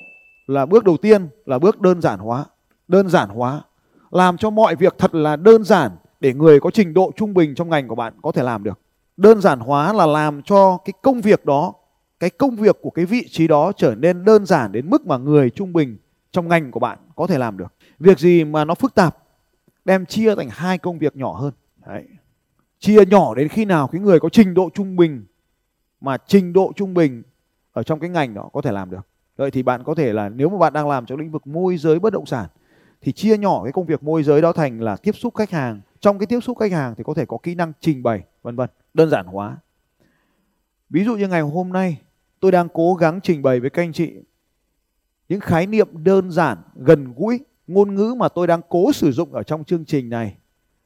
là 0.46 0.66
bước 0.66 0.84
đầu 0.84 0.96
tiên 0.96 1.28
là 1.46 1.58
bước 1.58 1.80
đơn 1.80 2.00
giản 2.00 2.18
hóa 2.18 2.44
đơn 2.88 3.08
giản 3.08 3.28
hóa 3.28 3.62
làm 4.10 4.36
cho 4.36 4.50
mọi 4.50 4.76
việc 4.76 4.94
thật 4.98 5.14
là 5.14 5.36
đơn 5.36 5.64
giản 5.64 5.90
để 6.20 6.34
người 6.34 6.60
có 6.60 6.70
trình 6.70 6.94
độ 6.94 7.12
trung 7.16 7.34
bình 7.34 7.54
trong 7.54 7.68
ngành 7.68 7.88
của 7.88 7.94
bạn 7.94 8.14
có 8.22 8.32
thể 8.32 8.42
làm 8.42 8.64
được 8.64 8.80
đơn 9.16 9.40
giản 9.40 9.60
hóa 9.60 9.92
là 9.92 10.06
làm 10.06 10.42
cho 10.42 10.78
cái 10.84 10.92
công 11.02 11.20
việc 11.20 11.44
đó 11.44 11.72
cái 12.20 12.31
công 12.31 12.56
việc 12.56 12.76
của 12.82 12.90
cái 12.90 13.05
vị 13.05 13.28
trí 13.31 13.49
đó 13.49 13.72
trở 13.76 13.94
nên 13.94 14.25
đơn 14.25 14.46
giản 14.46 14.72
đến 14.72 14.90
mức 14.90 15.06
mà 15.06 15.16
người 15.16 15.50
trung 15.50 15.72
bình 15.72 15.96
trong 16.32 16.49
ngành 16.49 16.70
của 16.70 16.81
bạn 16.81 16.99
có 17.16 17.26
thể 17.26 17.38
làm 17.38 17.56
được. 17.56 17.75
Việc 17.99 18.19
gì 18.19 18.44
mà 18.44 18.64
nó 18.64 18.75
phức 18.75 18.94
tạp? 18.94 19.16
Đem 19.84 20.06
chia 20.06 20.34
thành 20.34 20.49
hai 20.50 20.78
công 20.78 20.99
việc 20.99 21.16
nhỏ 21.16 21.32
hơn. 21.32 21.52
Đấy. 21.87 22.05
chia 22.78 23.05
nhỏ 23.05 23.34
đến 23.34 23.49
khi 23.49 23.64
nào 23.64 23.88
cái 23.88 24.00
người 24.00 24.20
có 24.20 24.28
trình 24.28 24.55
độ 24.55 24.70
trung 24.75 24.96
bình 24.96 25.25
mà 26.00 26.16
trình 26.26 26.52
độ 26.52 26.72
trung 26.76 26.94
bình 26.94 27.22
ở 27.72 27.82
trong 27.82 28.00
cái 28.00 28.11
ngành 28.11 28.34
đó 28.34 28.50
có 28.52 28.62
thể 28.62 28.72
làm 28.72 28.90
được. 28.90 29.06
Vậy 29.37 29.50
thì 29.50 29.62
bạn 29.62 29.84
có 29.84 29.94
thể 29.94 30.12
là 30.12 30.28
nếu 30.28 30.49
mà 30.49 30.58
bạn 30.58 30.72
đang 30.72 30.88
làm 30.88 31.06
trong 31.06 31.19
lĩnh 31.19 31.31
vực 31.31 31.46
môi 31.46 31.76
giới 31.76 31.99
bất 31.99 32.12
động 32.12 32.26
sản 32.26 32.46
thì 33.00 33.12
chia 33.12 33.38
nhỏ 33.38 33.60
cái 33.64 33.72
công 33.72 33.87
việc 33.87 34.02
môi 34.02 34.22
giới 34.22 34.43
đó 34.43 34.52
thành 34.52 34.81
là 34.81 34.96
tiếp 34.96 35.12
xúc 35.12 35.34
khách 35.34 35.50
hàng. 35.50 35.81
Trong 36.00 36.19
cái 36.19 36.26
tiếp 36.26 36.40
xúc 36.40 36.58
khách 36.58 36.72
hàng 36.72 36.94
thì 36.94 37.05
có 37.05 37.14
thể 37.14 37.25
có 37.26 37.38
kỹ 37.43 37.55
năng 37.55 37.72
trình 37.81 38.02
bày, 38.02 38.22
vân 38.43 38.56
vân, 38.56 38.70
đơn 38.94 39.10
giản 39.10 39.26
hóa 39.26 39.56
ví 40.90 41.04
dụ 41.04 41.16
như 41.16 41.28
ngày 41.28 41.40
hôm 41.40 41.72
nay, 41.72 42.00
tôi 42.40 42.52
đang 42.52 42.69
cố 42.69 42.94
gắng 42.94 43.20
trình 43.22 43.42
bày 43.42 43.60
với 43.60 43.70
các 43.70 43.82
anh 43.82 43.92
chị 43.92 44.12
những 45.28 45.40
khái 45.40 45.66
niệm 45.66 45.88
đơn 45.92 46.31
giản, 46.31 46.58
gần 46.75 47.12
gũi, 47.16 47.40
ngôn 47.66 47.94
ngữ 47.94 48.14
mà 48.19 48.28
tôi 48.28 48.46
đang 48.46 48.60
cố 48.69 48.92
sử 48.92 49.12
dụng 49.12 49.32
ở 49.32 49.42
trong 49.42 49.64
chương 49.64 49.84
trình 49.84 50.10
này 50.10 50.36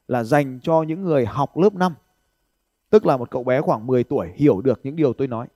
là 0.07 0.23
dành 0.23 0.59
cho 0.63 0.83
những 0.83 1.01
người 1.01 1.25
học 1.25 1.57
lớp 1.57 1.73
5 1.75 1.93
tức 2.89 3.05
là 3.05 3.17
một 3.17 3.31
cậu 3.31 3.43
bé 3.43 3.61
khoảng 3.61 3.87
10 3.87 4.03
tuổi 4.03 4.31
hiểu 4.35 4.61
được 4.61 4.79
những 4.83 4.95
điều 4.95 5.13
tôi 5.13 5.27
nói. 5.27 5.47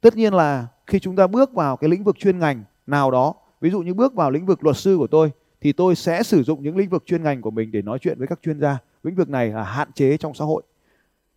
Tất 0.00 0.16
nhiên 0.16 0.34
là 0.34 0.66
khi 0.86 0.98
chúng 0.98 1.16
ta 1.16 1.26
bước 1.26 1.52
vào 1.52 1.76
cái 1.76 1.90
lĩnh 1.90 2.04
vực 2.04 2.16
chuyên 2.18 2.38
ngành 2.38 2.64
nào 2.86 3.10
đó, 3.10 3.34
ví 3.60 3.70
dụ 3.70 3.80
như 3.80 3.94
bước 3.94 4.14
vào 4.14 4.30
lĩnh 4.30 4.46
vực 4.46 4.64
luật 4.64 4.76
sư 4.76 4.96
của 4.98 5.06
tôi, 5.06 5.30
thì 5.60 5.72
tôi 5.72 5.94
sẽ 5.94 6.22
sử 6.22 6.42
dụng 6.42 6.62
những 6.62 6.76
lĩnh 6.76 6.90
vực 6.90 7.02
chuyên 7.06 7.22
ngành 7.22 7.42
của 7.42 7.50
mình 7.50 7.70
để 7.72 7.82
nói 7.82 7.98
chuyện 7.98 8.18
với 8.18 8.26
các 8.26 8.38
chuyên 8.42 8.60
gia. 8.60 8.78
Lĩnh 9.02 9.14
vực 9.14 9.28
này 9.28 9.48
là 9.48 9.62
hạn 9.62 9.92
chế 9.92 10.16
trong 10.16 10.34
xã 10.34 10.44
hội 10.44 10.62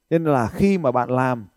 nên 0.10 0.24
là 0.24 0.48
khi 0.48 0.78
mà 0.78 0.92
bạn 0.92 1.10
làm 1.10 1.48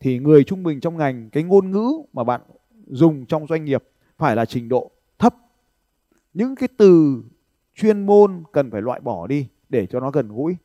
thì 0.00 0.18
người 0.18 0.44
trung 0.44 0.62
bình 0.62 0.80
trong 0.80 0.96
ngành 0.96 1.30
cái 1.30 1.42
ngôn 1.42 1.70
ngữ 1.70 1.92
mà 2.12 2.24
bạn 2.24 2.40
dùng 2.86 3.26
trong 3.26 3.46
doanh 3.46 3.64
nghiệp 3.64 3.84
phải 4.18 4.36
là 4.36 4.44
trình 4.44 4.68
độ 4.68 4.90
thấp. 5.18 5.34
Những 6.34 6.56
cái 6.56 6.68
từ 6.76 7.22
chuyên 7.74 8.06
môn 8.06 8.44
cần 8.52 8.70
phải 8.70 8.82
loại 8.82 9.00
bỏ 9.00 9.26
đi 9.26 9.48
để 9.68 9.86
cho 9.86 10.00
nó 10.00 10.10
gần 10.10 10.28
gũi. 10.28 10.56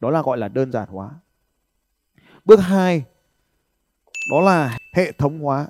Đó 0.00 0.10
là 0.10 0.22
gọi 0.22 0.38
là 0.38 0.48
đơn 0.48 0.72
giản 0.72 0.88
hóa. 0.88 1.10
Bước 2.44 2.60
hai 2.60 3.04
đó 4.30 4.40
là 4.40 4.78
hệ 4.94 5.12
thống 5.12 5.38
hóa. 5.40 5.66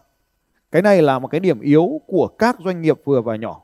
Cái 0.72 0.82
này 0.82 1.02
là 1.02 1.19
một 1.19 1.28
cái 1.28 1.40
điểm 1.40 1.61
yếu 1.61 2.00
của 2.06 2.28
các 2.38 2.56
doanh 2.64 2.82
nghiệp 2.82 3.00
vừa 3.05 3.20
và 3.20 3.37
nhỏ. 3.37 3.62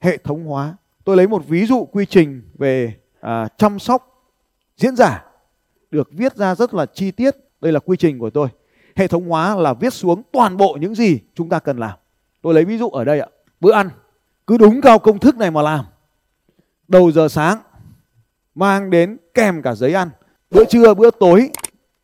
Hệ 0.00 0.16
thống 0.16 0.44
hóa. 0.44 0.76
Tôi 1.04 1.16
lấy 1.16 1.28
một 1.28 1.42
ví 1.48 1.66
dụ 1.66 1.84
quy 1.84 2.06
trình 2.06 2.42
về 2.54 2.94
à, 3.20 3.48
chăm 3.56 3.78
sóc 3.78 4.32
diễn 4.76 4.96
giả 4.96 5.29
được 5.90 6.08
viết 6.12 6.36
ra 6.36 6.54
rất 6.54 6.74
là 6.74 6.86
chi 6.86 7.10
tiết. 7.10 7.36
Đây 7.60 7.72
là 7.72 7.80
quy 7.80 7.96
trình 7.96 8.18
của 8.18 8.30
tôi. 8.30 8.48
Hệ 8.96 9.08
thống 9.08 9.28
hóa 9.28 9.56
là 9.56 9.74
viết 9.74 9.92
xuống 9.92 10.22
toàn 10.32 10.56
bộ 10.56 10.76
những 10.80 10.94
gì 10.94 11.18
chúng 11.34 11.48
ta 11.48 11.58
cần 11.58 11.78
làm. 11.78 11.98
Tôi 12.42 12.54
lấy 12.54 12.64
ví 12.64 12.78
dụ 12.78 12.88
ở 12.88 13.04
đây 13.04 13.20
ạ. 13.20 13.26
Bữa 13.60 13.72
ăn. 13.72 13.90
Cứ 14.46 14.58
đúng 14.58 14.80
theo 14.80 14.98
công 14.98 15.18
thức 15.18 15.36
này 15.36 15.50
mà 15.50 15.62
làm. 15.62 15.84
Đầu 16.88 17.12
giờ 17.12 17.28
sáng, 17.28 17.58
mang 18.54 18.90
đến 18.90 19.16
kèm 19.34 19.62
cả 19.62 19.74
giấy 19.74 19.92
ăn. 19.92 20.10
Bữa 20.50 20.64
trưa, 20.64 20.94
bữa 20.94 21.10
tối 21.10 21.50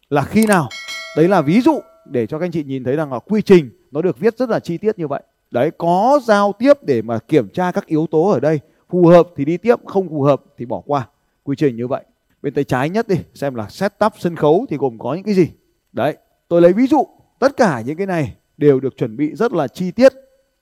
là 0.09 0.23
khi 0.23 0.47
nào? 0.47 0.69
Đấy 1.17 1.29
là 1.29 1.43
ví 1.43 1.61
dụ 1.61 1.81
để 2.05 2.27
cho 2.27 2.39
các 2.39 2.45
anh 2.45 2.51
chị 2.51 2.65
nhìn 2.65 2.85
thấy 2.85 2.97
rằng 2.97 3.13
là 3.13 3.19
quy 3.19 3.43
trình 3.43 3.71
nó 3.91 4.03
được 4.03 4.19
viết 4.19 4.39
rất 4.39 4.49
là 4.51 4.61
chi 4.61 4.79
tiết 4.79 4.99
như 4.99 5.09
vậy. 5.09 5.23
Đấy, 5.51 5.71
có 5.79 6.21
giao 6.25 6.53
tiếp 6.59 6.73
để 6.83 7.03
mà 7.03 7.19
kiểm 7.19 7.49
tra 7.49 7.73
các 7.73 7.87
yếu 7.87 8.07
tố 8.11 8.31
ở 8.31 8.41
đây. 8.41 8.61
Phù 8.89 9.07
hợp 9.07 9.29
thì 9.37 9.45
đi 9.45 9.57
tiếp, 9.57 9.77
không 9.87 10.09
phù 10.09 10.23
hợp 10.23 10.43
thì 10.59 10.67
bỏ 10.67 10.83
qua. 10.87 11.09
Quy 11.43 11.57
trình 11.57 11.77
như 11.77 11.87
vậy 11.87 12.05
bên 12.43 12.55
tay 12.55 12.65
trái 12.65 12.91
nhất 12.91 13.09
đi 13.09 13.17
xem 13.35 13.55
là 13.55 13.69
setup 13.69 14.13
sân 14.19 14.37
khấu 14.37 14.67
thì 14.69 14.77
gồm 14.77 14.99
có 14.99 15.15
những 15.15 15.23
cái 15.23 15.35
gì. 15.35 15.51
Đấy 15.93 16.17
tôi 16.49 16.63
lấy 16.63 16.73
ví 16.73 16.87
dụ 16.87 17.07
tất 17.39 17.57
cả 17.57 17.81
những 17.81 17.97
cái 17.97 18.07
này 18.07 18.37
đều 18.57 18.81
được 18.81 18.97
chuẩn 18.97 19.17
bị 19.17 19.35
rất 19.35 19.53
là 19.53 19.69
chi 19.69 19.91
tiết. 19.91 20.13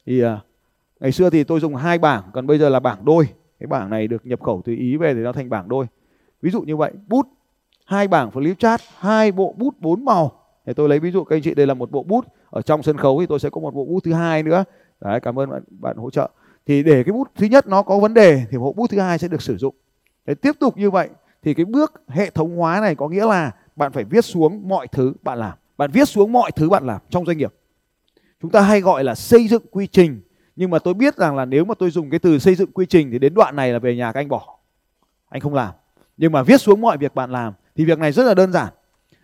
Thì 0.07 0.23
à, 0.23 0.41
ngày 1.01 1.13
xưa 1.13 1.31
thì 1.31 1.45
tôi 1.45 1.61
dùng 1.61 1.75
hai 1.77 1.99
bảng 1.99 2.23
còn 2.33 2.47
bây 2.47 2.59
giờ 2.59 2.69
là 2.69 2.81
bảng 2.81 3.05
đôi. 3.05 3.29
Cái 3.61 3.67
bảng 3.67 3.91
này 3.91 4.09
được 4.09 4.27
nhập 4.27 4.43
khẩu 4.43 4.63
từ 4.65 4.75
ý 4.75 4.97
về 4.97 5.15
thì 5.15 5.21
nó 5.21 5.33
thành 5.33 5.51
bảng 5.51 5.69
đôi. 5.69 5.87
Ví 6.43 6.51
dụ 6.51 6.63
như 6.63 6.77
vậy 6.77 6.93
bút 7.09 7.27
hai 7.85 8.09
bảng 8.09 8.31
flip 8.31 8.55
chart 8.55 8.83
hai 8.99 9.33
bộ 9.33 9.55
bút 9.59 9.75
bốn 9.81 10.05
màu. 10.05 10.41
Thì 10.67 10.73
tôi 10.73 10.89
lấy 10.89 11.01
ví 11.01 11.11
dụ 11.11 11.25
các 11.25 11.37
anh 11.37 11.43
chị 11.43 11.55
đây 11.55 11.67
là 11.67 11.75
một 11.75 11.91
bộ 11.91 12.03
bút. 12.03 12.25
Ở 12.51 12.63
trong 12.63 12.83
sân 12.83 12.97
khấu 12.97 13.21
thì 13.21 13.27
tôi 13.27 13.41
sẽ 13.41 13.51
có 13.51 13.61
một 13.61 13.75
bộ 13.75 13.85
bút 13.85 14.05
thứ 14.05 14.13
hai 14.13 14.43
nữa. 14.43 14.65
Đấy 15.01 15.21
cảm 15.21 15.39
ơn 15.39 15.51
bạn, 15.51 15.63
bạn 15.69 15.97
hỗ 15.97 16.11
trợ. 16.11 16.31
Thì 16.67 16.83
để 16.83 17.03
cái 17.03 17.13
bút 17.13 17.29
thứ 17.37 17.47
nhất 17.47 17.67
nó 17.67 17.83
có 17.83 17.99
vấn 17.99 18.15
đề 18.15 18.43
thì 18.51 18.59
bộ 18.59 18.73
bút 18.73 18.91
thứ 18.91 19.01
hai 19.01 19.19
sẽ 19.19 19.29
được 19.29 19.43
sử 19.43 19.57
dụng. 19.57 19.75
Để 20.27 20.35
tiếp 20.35 20.53
tục 20.61 20.77
như 20.77 20.91
vậy 20.91 21.09
thì 21.45 21.55
cái 21.55 21.65
bước 21.65 22.03
hệ 22.09 22.31
thống 22.31 22.57
hóa 22.57 22.81
này 22.81 22.95
có 22.95 23.09
nghĩa 23.09 23.27
là 23.27 23.51
bạn 23.77 23.93
phải 23.93 24.05
viết 24.05 24.25
xuống 24.25 24.69
mọi 24.69 24.87
thứ 24.89 25.15
bạn 25.23 25.39
làm. 25.39 25.53
Bạn 25.77 25.91
viết 25.91 26.09
xuống 26.09 26.33
mọi 26.33 26.51
thứ 26.53 26.71
bạn 26.71 26.87
làm 26.87 27.01
trong 27.11 27.27
doanh 27.27 27.39
nghiệp. 27.39 27.55
Chúng 28.43 28.51
ta 28.51 28.61
hay 28.61 28.81
gọi 28.81 29.05
là 29.05 29.15
xây 29.15 29.49
dựng 29.49 29.63
quy 29.71 29.87
trình. 29.87 30.21
Nhưng 30.57 30.71
mà 30.71 30.79
tôi 30.79 30.95
biết 30.95 31.17
rằng 31.17 31.37
là 31.37 31.45
nếu 31.45 31.65
mà 31.65 31.75
tôi 31.79 31.91
dùng 31.91 32.11
cái 32.11 32.19
từ 32.19 32.39
xây 32.39 32.55
dựng 32.55 32.73
quy 32.73 32.87
trình 32.87 33.11
thì 33.11 33.19
đến 33.19 33.35
đoạn 33.35 33.57
này 33.57 33.73
là 33.73 33.79
về 33.79 33.97
nhà 33.97 34.13
các 34.13 34.21
anh 34.21 34.29
bỏ. 34.29 34.59
Anh 35.29 35.41
không 35.41 35.55
làm. 35.55 35.75
Nhưng 36.17 36.33
mà 36.33 36.43
viết 36.43 36.61
xuống 36.61 36.81
mọi 36.81 36.97
việc 36.99 37.15
bạn 37.15 37.31
làm 37.31 37.53
thì 37.77 37.85
việc 37.85 37.99
này 37.99 38.13
rất 38.13 38.25
là 38.25 38.35
đơn 38.35 38.53
giản. 38.53 38.69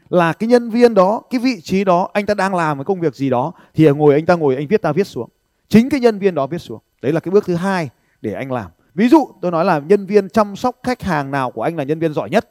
Là 0.08 0.32
cái 0.32 0.48
nhân 0.48 0.70
viên 0.70 0.94
đó, 0.94 1.22
cái 1.30 1.40
vị 1.40 1.60
trí 1.60 1.84
đó, 1.84 2.08
anh 2.12 2.26
ta 2.26 2.34
đang 2.34 2.54
làm 2.54 2.78
cái 2.78 2.84
công 2.84 3.00
việc 3.00 3.14
gì 3.14 3.30
đó 3.30 3.52
thì 3.74 3.90
ngồi 3.90 4.14
anh 4.14 4.26
ta 4.26 4.34
ngồi, 4.34 4.56
anh 4.56 4.66
viết 4.66 4.82
ta 4.82 4.92
viết 4.92 5.06
xuống. 5.06 5.28
Chính 5.68 5.90
cái 5.90 6.00
nhân 6.00 6.18
viên 6.18 6.34
đó 6.34 6.46
viết 6.46 6.58
xuống. 6.58 6.80
Đấy 7.02 7.12
là 7.12 7.20
cái 7.20 7.32
bước 7.32 7.44
thứ 7.46 7.54
hai 7.54 7.90
để 8.20 8.32
anh 8.32 8.52
làm 8.52 8.70
ví 8.94 9.08
dụ, 9.08 9.28
tôi 9.42 9.50
nói 9.50 9.64
là 9.64 9.78
nhân 9.78 10.06
viên 10.06 10.28
chăm 10.28 10.56
sóc 10.56 10.76
khách 10.82 11.02
hàng 11.02 11.30
nào 11.30 11.50
của 11.50 11.62
anh 11.62 11.76
là 11.76 11.84
nhân 11.84 11.98
viên 11.98 12.14
giỏi 12.14 12.30
nhất, 12.30 12.50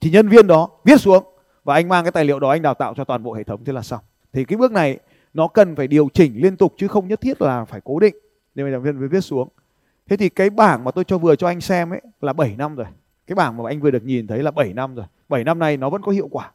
thì 0.00 0.10
nhân 0.10 0.28
viên 0.28 0.46
đó 0.46 0.68
viết 0.84 1.00
xuống 1.00 1.24
và 1.64 1.74
anh 1.74 1.88
mang 1.88 2.04
cái 2.04 2.12
tài 2.12 2.24
liệu 2.24 2.40
đó 2.40 2.50
anh 2.50 2.62
đào 2.62 2.74
tạo 2.74 2.94
cho 2.96 3.04
toàn 3.04 3.22
bộ 3.22 3.34
hệ 3.34 3.44
thống, 3.44 3.64
thế 3.64 3.72
là 3.72 3.82
xong. 3.82 4.00
Thì 4.32 4.44
cái 4.44 4.56
bước 4.56 4.72
này 4.72 4.98
nó 5.34 5.48
cần 5.48 5.76
phải 5.76 5.88
điều 5.88 6.08
chỉnh 6.14 6.42
liên 6.42 6.56
tục 6.56 6.74
chứ 6.76 6.88
không 6.88 7.08
nhất 7.08 7.20
thiết 7.20 7.42
là 7.42 7.64
phải 7.64 7.80
cố 7.84 7.98
định. 7.98 8.14
Nên 8.54 8.72
giảng 8.72 8.82
viên 8.82 8.98
mới 8.98 9.08
viết 9.08 9.20
xuống. 9.20 9.48
Thế 10.08 10.16
thì 10.16 10.28
cái 10.28 10.50
bảng 10.50 10.84
mà 10.84 10.90
tôi 10.90 11.04
cho 11.04 11.18
vừa 11.18 11.36
cho 11.36 11.46
anh 11.46 11.60
xem 11.60 11.92
ấy 11.92 12.00
là 12.20 12.32
7 12.32 12.54
năm 12.58 12.76
rồi. 12.76 12.86
Cái 13.26 13.34
bảng 13.34 13.56
mà 13.56 13.70
anh 13.70 13.80
vừa 13.80 13.90
được 13.90 14.04
nhìn 14.04 14.26
thấy 14.26 14.42
là 14.42 14.50
7 14.50 14.72
năm 14.72 14.94
rồi. 14.94 15.06
7 15.28 15.44
năm 15.44 15.58
nay 15.58 15.76
nó 15.76 15.90
vẫn 15.90 16.02
có 16.02 16.12
hiệu 16.12 16.28
quả 16.30 16.50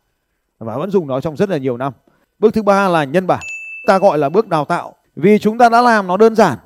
và 0.59 0.77
vẫn 0.77 0.91
dùng 0.91 1.07
nó 1.07 1.21
trong 1.21 1.37
rất 1.37 1.49
là 1.49 1.57
nhiều 1.57 1.77
năm. 1.77 1.93
Bước 2.39 2.53
thứ 2.53 2.63
ba 2.63 2.87
là 2.87 3.03
nhân 3.03 3.27
bản. 3.27 3.39
Ta 3.87 3.97
gọi 3.97 4.17
là 4.17 4.29
bước 4.29 4.47
đào 4.47 4.65
tạo. 4.65 4.95
Vì 5.15 5.39
chúng 5.39 5.57
ta 5.57 5.69
đã 5.69 5.81
làm 5.81 6.07
nó 6.07 6.17
đơn 6.17 6.35
giản 6.35 6.57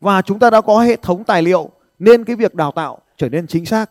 và 0.00 0.22
chúng 0.22 0.38
ta 0.38 0.50
đã 0.50 0.60
có 0.60 0.78
hệ 0.78 0.96
thống 0.96 1.24
tài 1.24 1.42
liệu 1.42 1.70
nên 1.98 2.24
cái 2.24 2.36
việc 2.36 2.54
đào 2.54 2.72
tạo 2.72 2.98
trở 3.16 3.28
nên 3.28 3.46
chính 3.46 3.66
xác 3.66 3.90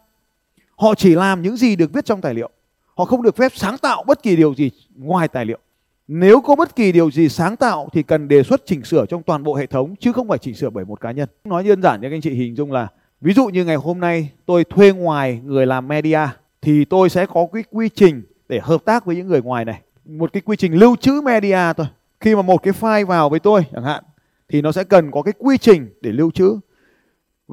họ 0.76 0.96
chỉ 0.96 1.16
làm 1.16 1.42
những 1.42 1.58
gì 1.58 1.76
được 1.76 1.94
viết 1.94 2.06
trong 2.06 2.22
tài 2.22 2.34
liệu 2.34 2.50
họ 2.96 3.06
không 3.06 3.24
được 3.24 3.36
phép 3.36 3.52
sáng 3.56 3.78
tạo 3.78 4.04
bất 4.08 4.24
kỳ 4.24 4.36
điều 4.36 4.56
gì 4.56 4.72
ngoài 4.96 5.28
tài 5.28 5.46
liệu 5.46 5.60
nếu 6.08 6.42
có 6.42 6.56
bất 6.56 6.76
kỳ 6.76 6.92
điều 6.92 7.12
gì 7.12 7.30
sáng 7.30 7.56
tạo 7.56 7.90
thì 7.94 8.04
cần 8.04 8.28
đề 8.28 8.44
xuất 8.44 8.62
chỉnh 8.66 8.84
sửa 8.84 9.06
trong 9.06 9.24
toàn 9.24 9.44
bộ 9.44 9.56
hệ 9.56 9.66
thống, 9.66 9.96
chứ 10.00 10.12
không 10.12 10.28
phải 10.28 10.38
chỉnh 10.38 10.56
sửa 10.56 10.70
bởi 10.70 10.86
một 10.86 11.02
cá 11.02 11.12
nhân. 11.12 11.30
Nói 11.44 11.64
đơn 11.64 11.82
giản 11.82 12.02
cho 12.02 12.10
các 12.10 12.16
anh 12.16 12.22
chị 12.22 12.30
hình 12.30 12.56
dung 12.56 12.72
là, 12.72 12.88
ví 13.22 13.34
dụ 13.34 13.48
như 13.48 13.66
ngày 13.66 13.76
hôm 13.76 14.00
nay 14.00 14.30
tôi 14.46 14.64
thuê 14.64 14.92
ngoài 14.92 15.42
người 15.44 15.66
làm 15.66 15.88
media, 15.88 16.20
thì 16.62 16.86
tôi 16.86 17.10
sẽ 17.10 17.26
có 17.26 17.48
cái 17.54 17.64
quy 17.72 17.90
trình 17.90 18.24
để 18.50 18.60
hợp 18.64 18.86
tác 18.86 19.06
với 19.06 19.16
những 19.16 19.28
người 19.28 19.42
ngoài 19.42 19.66
này. 19.66 19.82
Một 20.06 20.34
cái 20.34 20.42
quy 20.42 20.58
trình 20.58 20.74
lưu 20.74 20.96
trữ 20.96 21.22
media 21.22 21.74
thôi. 21.78 21.88
Khi 22.20 22.36
mà 22.36 22.42
một 22.42 22.64
cái 22.64 22.74
file 22.80 23.06
vào 23.06 23.30
với 23.30 23.40
tôi, 23.40 23.66
chẳng 23.74 23.84
hạn, 23.84 24.04
thì 24.50 24.62
nó 24.62 24.72
sẽ 24.72 24.84
cần 24.84 25.12
có 25.12 25.22
cái 25.22 25.34
quy 25.40 25.58
trình 25.58 25.90
để 26.02 26.12
lưu 26.12 26.32
trữ. 26.32 26.58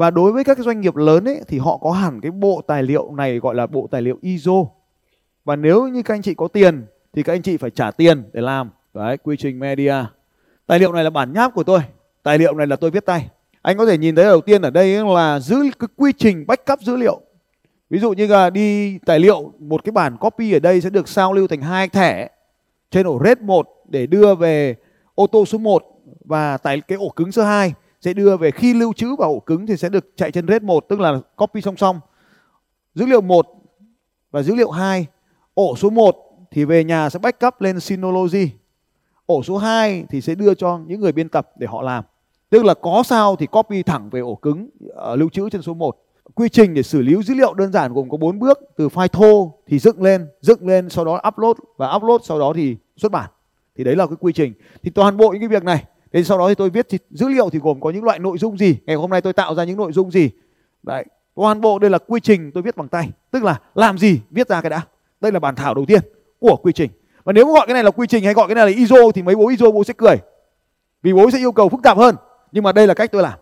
Và 0.01 0.11
đối 0.11 0.33
với 0.33 0.45
các 0.45 0.55
cái 0.55 0.65
doanh 0.65 0.81
nghiệp 0.81 0.97
lớn 0.97 1.25
ấy, 1.25 1.41
thì 1.49 1.59
họ 1.59 1.77
có 1.77 1.91
hẳn 1.93 2.21
cái 2.21 2.31
bộ 2.31 2.63
tài 2.67 2.83
liệu 2.83 3.15
này 3.15 3.39
gọi 3.39 3.55
là 3.55 3.67
bộ 3.67 3.89
tài 3.91 4.03
liệu 4.03 4.19
ISO. 4.21 4.53
Và 5.45 5.57
nếu 5.57 5.89
như 5.89 6.03
các 6.03 6.15
anh 6.15 6.23
chị 6.23 6.35
có 6.35 6.49
tiền, 6.49 6.87
thì 7.13 7.23
các 7.23 7.33
anh 7.33 7.43
chị 7.43 7.57
phải 7.57 7.71
trả 7.71 7.91
tiền 7.91 8.23
để 8.33 8.41
làm. 8.41 8.71
Đấy 8.95 9.17
quy 9.17 9.37
trình 9.37 9.59
media. 9.59 9.95
Tài 10.67 10.79
liệu 10.79 10.93
này 10.93 11.05
là 11.05 11.11
bản 11.11 11.33
nháp 11.33 11.55
của 11.55 11.63
tôi. 11.63 11.81
Tài 12.23 12.39
liệu 12.39 12.55
này 12.55 12.67
là 12.67 12.77
tôi 12.77 12.91
viết 12.91 13.07
tay. 13.07 13.29
Anh 13.63 13.79
có 13.79 13.87
thể 13.87 13.99
nhìn 13.99 14.15
thấy 14.15 14.25
đầu 14.25 14.41
tiên 14.41 14.63
ở 14.63 14.71
đây 14.71 15.05
là 15.05 15.41
giữ 15.41 15.57
cái 15.79 15.89
quy 15.97 16.13
trình 16.19 16.45
backup 16.47 16.81
dữ 16.81 16.97
liệu. 16.97 17.21
Ví 17.91 17.99
dụ 17.99 18.13
như 18.13 18.27
là 18.27 18.51
đi 18.51 18.99
tài 18.99 19.19
liệu, 19.19 19.53
một 19.59 19.85
cái 19.85 19.93
bản 19.93 20.17
copy 20.17 20.53
ở 20.53 20.59
đây 20.59 20.81
sẽ 20.81 20.91
được 20.91 21.09
sao 21.09 21.33
lưu 21.33 21.47
thành 21.49 21.61
hai 21.61 21.89
thẻ 21.89 22.31
trên 22.91 23.07
ổ 23.07 23.21
RAID 23.25 23.39
1 23.39 23.69
để 23.89 24.07
đưa 24.07 24.35
về 24.35 24.77
ô 25.15 25.27
tô 25.27 25.45
số 25.47 25.59
1 25.59 25.85
và 26.25 26.57
tại 26.57 26.81
cái 26.81 26.99
ổ 26.99 27.09
cứng 27.09 27.33
số 27.33 27.45
2 27.45 27.73
sẽ 28.01 28.13
đưa 28.13 28.37
về 28.37 28.51
khi 28.51 28.75
lưu 28.75 28.93
trữ 28.93 29.17
vào 29.17 29.31
ổ 29.31 29.41
cứng 29.41 29.67
thì 29.67 29.77
sẽ 29.77 29.89
được 29.89 30.13
chạy 30.17 30.31
trên 30.31 30.47
RAID 30.49 30.63
1 30.63 30.89
tức 30.89 31.01
là 31.01 31.21
copy 31.37 31.61
song 31.61 31.77
song 31.77 32.01
dữ 32.95 33.07
liệu 33.07 33.21
1 33.21 33.47
và 34.31 34.43
dữ 34.43 34.55
liệu 34.55 34.71
2 34.71 35.07
ổ 35.55 35.77
số 35.77 35.91
1 35.91 36.31
thì 36.51 36.65
về 36.65 36.85
nhà 36.85 37.11
sẽ 37.11 37.19
backup 37.19 37.61
lên 37.61 37.81
Synology. 37.81 38.51
Ổ 39.27 39.43
số 39.43 39.57
2 39.57 40.05
thì 40.11 40.21
sẽ 40.21 40.35
đưa 40.35 40.55
cho 40.55 40.79
những 40.87 41.01
người 41.01 41.13
biên 41.13 41.29
tập 41.29 41.51
để 41.59 41.67
họ 41.67 41.83
làm. 41.83 42.05
Tức 42.51 42.65
là 42.65 42.75
có 42.75 43.03
sao 43.07 43.37
thì 43.37 43.47
copy 43.47 43.83
thẳng 43.83 44.11
về 44.11 44.21
ổ 44.21 44.35
cứng 44.35 44.69
uh, 44.85 45.19
lưu 45.19 45.29
trữ 45.29 45.51
trên 45.51 45.63
số 45.63 45.75
1. 45.75 45.97
Quy 46.35 46.49
trình 46.49 46.75
để 46.75 46.83
xử 46.83 47.03
lý 47.03 47.23
dữ 47.23 47.35
liệu 47.35 47.55
đơn 47.55 47.73
giản 47.73 47.93
gồm 47.93 48.11
có 48.11 48.17
4 48.17 48.39
bước, 48.39 48.59
từ 48.77 48.89
file 48.89 49.09
thô 49.09 49.53
thì 49.67 49.79
dựng 49.79 50.03
lên, 50.03 50.27
dựng 50.41 50.67
lên 50.67 50.89
sau 50.89 51.05
đó 51.05 51.21
upload 51.29 51.57
và 51.77 51.95
upload 51.97 52.21
sau 52.25 52.39
đó 52.39 52.53
thì 52.57 52.77
xuất 52.97 53.13
bản. 53.13 53.31
Thì 53.77 53.85
đấy 53.85 53.97
là 53.97 54.07
cái 54.07 54.17
quy 54.21 54.33
trình. 54.33 54.53
Thì 54.83 54.91
toàn 54.91 55.17
bộ 55.17 55.31
những 55.31 55.41
cái 55.41 55.49
việc 55.49 55.65
này 55.65 55.85
thế 56.13 56.23
sau 56.23 56.39
đó 56.39 56.49
thì 56.49 56.55
tôi 56.55 56.71
viết 56.71 56.87
thì 56.89 56.99
dữ 57.11 57.29
liệu 57.29 57.51
thì 57.51 57.59
gồm 57.59 57.81
có 57.81 57.91
những 57.91 58.05
loại 58.05 58.19
nội 58.19 58.39
dung 58.39 58.59
gì? 58.59 58.77
Ngày 58.87 58.97
hôm 58.97 59.11
nay 59.11 59.21
tôi 59.21 59.33
tạo 59.33 59.55
ra 59.55 59.65
những 59.65 59.77
nội 59.77 59.93
dung 59.93 60.11
gì? 60.11 60.31
Đấy, 60.83 61.05
toàn 61.35 61.61
bộ 61.61 61.79
đây 61.79 61.91
là 61.91 61.99
quy 61.99 62.21
trình 62.21 62.51
tôi 62.55 62.63
viết 62.63 62.77
bằng 62.77 62.89
tay. 62.89 63.11
Tức 63.31 63.45
là 63.45 63.61
làm 63.75 63.99
gì? 63.99 64.21
Viết 64.31 64.49
ra 64.49 64.61
cái 64.61 64.71
đã. 64.71 64.81
Đây 65.21 65.33
là 65.33 65.39
bản 65.39 65.55
thảo 65.55 65.75
đầu 65.75 65.85
tiên 65.87 66.01
của 66.39 66.57
quy 66.57 66.73
trình. 66.73 66.91
Và 67.25 67.33
nếu 67.33 67.47
gọi 67.47 67.67
cái 67.67 67.75
này 67.75 67.85
là 67.85 67.91
quy 67.91 68.07
trình 68.07 68.25
hay 68.25 68.35
gọi 68.35 68.49
cái 68.49 68.55
này 68.55 68.67
là 68.67 68.77
ISO 68.77 68.97
thì 69.15 69.23
mấy 69.23 69.37
bố 69.37 69.49
ISO 69.49 69.71
bố 69.71 69.85
sẽ 69.85 69.95
cười. 69.97 70.17
Vì 71.03 71.13
bố 71.13 71.31
sẽ 71.31 71.39
yêu 71.39 71.53
cầu 71.53 71.69
phức 71.69 71.83
tạp 71.83 71.99
hơn. 71.99 72.17
Nhưng 72.53 72.65
mà 72.65 72.73
đây 72.73 72.87
là 72.87 72.95
cách 72.95 73.13
tôi 73.13 73.23
làm. 73.23 73.39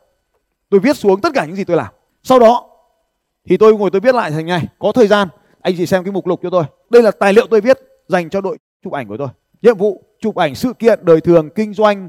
Tôi 0.71 0.81
viết 0.81 0.97
xuống 0.97 1.21
tất 1.21 1.33
cả 1.35 1.45
những 1.45 1.57
gì 1.57 1.65
tôi 1.65 1.77
làm. 1.77 1.93
Sau 2.23 2.39
đó 2.39 2.69
thì 3.49 3.57
tôi 3.57 3.77
ngồi 3.77 3.91
tôi 3.91 4.01
viết 4.01 4.15
lại 4.15 4.31
thành 4.31 4.47
này 4.47 4.65
có 4.79 4.93
thời 4.93 5.07
gian, 5.07 5.29
anh 5.61 5.75
chị 5.77 5.87
xem 5.87 6.05
cái 6.05 6.13
mục 6.13 6.27
lục 6.27 6.41
cho 6.43 6.51
tôi. 6.51 6.65
Đây 6.91 7.03
là 7.03 7.11
tài 7.11 7.33
liệu 7.33 7.47
tôi 7.51 7.61
viết 7.61 7.79
dành 8.09 8.31
cho 8.31 8.41
đội 8.41 8.59
chụp 8.85 8.93
ảnh 8.93 9.09
của 9.09 9.17
tôi. 9.17 9.29
Nhiệm 9.63 9.77
vụ 9.77 10.03
chụp 10.21 10.37
ảnh 10.37 10.55
sự 10.55 10.73
kiện, 10.73 10.99
đời 11.03 11.21
thường, 11.21 11.51
kinh 11.51 11.75
doanh 11.75 12.09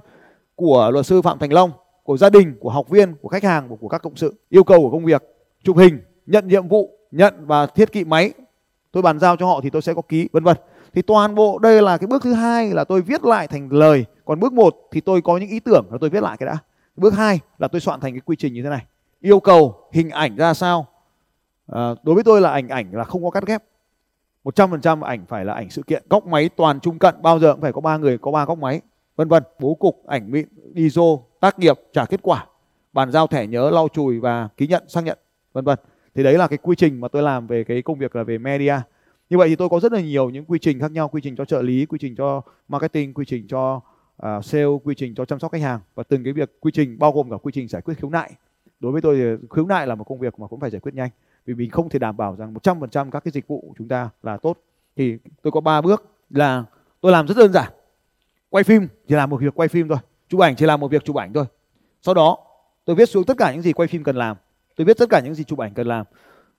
của 0.59 0.89
luật 0.93 1.05
sư 1.05 1.21
phạm 1.21 1.39
thành 1.39 1.53
long 1.53 1.71
của 2.03 2.17
gia 2.17 2.29
đình 2.29 2.55
của 2.59 2.69
học 2.69 2.89
viên 2.89 3.15
của 3.21 3.29
khách 3.29 3.43
hàng 3.43 3.69
của, 3.69 3.75
của 3.75 3.87
các 3.87 4.01
cộng 4.01 4.15
sự 4.15 4.33
yêu 4.49 4.63
cầu 4.63 4.79
của 4.79 4.91
công 4.91 5.05
việc 5.05 5.23
chụp 5.63 5.77
hình 5.77 5.99
nhận 6.25 6.47
nhiệm 6.47 6.67
vụ 6.67 6.97
nhận 7.11 7.33
và 7.45 7.65
thiết 7.65 7.91
kỵ 7.91 8.03
máy. 8.03 8.33
Tôi 8.91 9.03
bàn 9.03 9.19
giao 9.19 9.35
cho 9.35 9.45
họ 9.45 9.59
thì 9.63 9.69
tôi 9.69 9.81
sẽ 9.81 9.93
có 9.93 10.01
ký 10.01 10.29
vân 10.31 10.43
vân. 10.43 10.57
Thì 10.93 11.01
toàn 11.01 11.35
bộ 11.35 11.59
đây 11.59 11.81
là 11.81 11.97
cái 11.97 12.07
bước 12.07 12.23
thứ 12.23 12.33
hai 12.33 12.69
là 12.69 12.83
tôi 12.83 13.01
viết 13.01 13.23
lại 13.23 13.47
thành 13.47 13.69
lời. 13.71 14.05
Còn 14.25 14.39
bước 14.39 14.53
một 14.53 14.75
thì 14.91 15.01
tôi 15.01 15.21
có 15.21 15.37
những 15.37 15.49
ý 15.49 15.59
tưởng 15.59 15.85
là 15.91 15.97
tôi 16.01 16.09
viết 16.09 16.23
lại 16.23 16.37
cái 16.37 16.47
đã. 16.47 16.57
Bước 16.95 17.13
hai 17.13 17.39
là 17.57 17.67
tôi 17.67 17.81
soạn 17.81 17.99
thành 17.99 18.13
cái 18.13 18.21
quy 18.25 18.35
trình 18.35 18.53
như 18.53 18.63
thế 18.63 18.69
này. 18.69 18.85
Yêu 19.21 19.39
cầu 19.39 19.89
hình 19.91 20.09
ảnh 20.09 20.35
ra 20.35 20.53
sao? 20.53 20.87
À, 21.67 21.95
đối 22.03 22.15
với 22.15 22.23
tôi 22.23 22.41
là 22.41 22.51
ảnh 22.51 22.67
ảnh 22.67 22.91
là 22.91 23.03
không 23.03 23.23
có 23.23 23.29
cắt 23.29 23.43
ghép. 23.45 23.63
100% 24.43 25.01
ảnh 25.01 25.25
phải 25.27 25.45
là 25.45 25.53
ảnh 25.53 25.69
sự 25.69 25.83
kiện. 25.83 26.03
Góc 26.09 26.25
máy 26.25 26.49
toàn 26.49 26.79
trung 26.79 26.99
cận 26.99 27.15
bao 27.21 27.39
giờ 27.39 27.53
cũng 27.53 27.61
phải 27.61 27.73
có 27.73 27.81
ba 27.81 27.97
người 27.97 28.17
có 28.17 28.31
ba 28.31 28.45
góc 28.45 28.57
máy 28.57 28.81
vân 29.19 29.27
vân 29.27 29.43
bố 29.59 29.73
cục 29.73 30.05
ảnh 30.07 30.31
mịn 30.31 30.47
ISO 30.75 31.01
tác 31.39 31.59
nghiệp 31.59 31.75
trả 31.93 32.05
kết 32.05 32.19
quả. 32.23 32.45
Bàn 32.93 33.11
giao 33.11 33.27
thẻ 33.27 33.47
nhớ 33.47 33.69
lau 33.69 33.87
chùi 33.93 34.19
và 34.19 34.49
ký 34.57 34.67
nhận 34.67 34.83
xác 34.89 35.01
nhận. 35.01 35.17
Vân 35.53 35.65
vân. 35.65 35.79
Thì 36.15 36.23
đấy 36.23 36.37
là 36.37 36.47
cái 36.47 36.57
quy 36.57 36.75
trình 36.75 37.01
mà 37.01 37.07
tôi 37.07 37.23
làm 37.23 37.47
về 37.47 37.63
cái 37.63 37.81
công 37.81 37.99
việc 37.99 38.15
là 38.15 38.23
về 38.23 38.37
media. 38.37 38.75
Như 39.29 39.37
vậy 39.37 39.49
thì 39.49 39.55
tôi 39.55 39.69
có 39.69 39.79
rất 39.79 39.91
là 39.91 40.01
nhiều 40.01 40.29
những 40.29 40.45
quy 40.45 40.59
trình 40.59 40.79
khác 40.79 40.91
nhau 40.91 41.07
quy 41.07 41.21
trình 41.21 41.35
cho 41.35 41.45
trợ 41.45 41.61
lý 41.61 41.85
quy 41.85 41.97
trình 42.01 42.15
cho 42.15 42.41
marketing 42.67 43.13
quy 43.13 43.25
trình 43.25 43.47
cho 43.47 43.81
uh, 44.25 44.45
sale 44.45 44.65
quy 44.83 44.95
trình 44.95 45.15
cho 45.15 45.25
chăm 45.25 45.39
sóc 45.39 45.51
khách 45.51 45.61
hàng. 45.61 45.79
Và 45.95 46.03
từng 46.03 46.23
cái 46.23 46.33
việc 46.33 46.59
quy 46.59 46.71
trình 46.71 46.99
bao 46.99 47.11
gồm 47.11 47.29
cả 47.29 47.37
quy 47.41 47.51
trình 47.51 47.67
giải 47.67 47.81
quyết 47.81 47.93
khiếu 47.97 48.09
nại. 48.09 48.31
Đối 48.79 48.91
với 48.91 49.01
tôi 49.01 49.15
thì 49.15 49.47
khiếu 49.55 49.65
nại 49.65 49.87
là 49.87 49.95
một 49.95 50.03
công 50.03 50.19
việc 50.19 50.39
mà 50.39 50.47
cũng 50.47 50.59
phải 50.59 50.69
giải 50.69 50.79
quyết 50.79 50.95
nhanh. 50.95 51.09
Vì 51.45 51.53
mình 51.53 51.69
không 51.69 51.89
thể 51.89 51.99
đảm 51.99 52.17
bảo 52.17 52.35
rằng 52.35 52.53
100% 52.53 53.11
các 53.11 53.23
cái 53.23 53.31
dịch 53.31 53.47
vụ 53.47 53.61
của 53.67 53.73
chúng 53.77 53.87
ta 53.87 54.09
là 54.23 54.37
tốt. 54.37 54.57
Thì 54.95 55.17
tôi 55.41 55.51
có 55.51 55.61
ba 55.61 55.81
bước 55.81 56.05
là 56.29 56.63
tôi 57.01 57.11
làm 57.11 57.27
rất 57.27 57.37
đơn 57.37 57.53
giản 57.53 57.71
quay 58.49 58.63
phim 58.63 58.87
chỉ 59.07 59.15
làm 59.15 59.29
một 59.29 59.41
việc 59.41 59.55
quay 59.55 59.69
phim 59.69 59.87
thôi. 59.87 59.97
Chụp 60.29 60.41
ảnh 60.41 60.55
chỉ 60.55 60.65
làm 60.65 60.79
một 60.79 60.87
việc 60.87 61.05
chụp 61.05 61.15
ảnh 61.15 61.33
thôi. 61.33 61.45
Sau 62.01 62.13
đó 62.13 62.37
tôi 62.85 62.95
viết 62.95 63.09
xuống 63.09 63.23
tất 63.23 63.37
cả 63.37 63.51
những 63.53 63.61
gì 63.61 63.73
quay 63.73 63.87
phim 63.87 64.03
cần 64.03 64.15
làm. 64.15 64.37
Tôi 64.75 64.85
viết 64.85 64.97
tất 64.97 65.09
cả 65.09 65.19
những 65.19 65.35
gì 65.35 65.43
chụp 65.43 65.59
ảnh 65.59 65.73
cần 65.73 65.87
làm. 65.87 66.05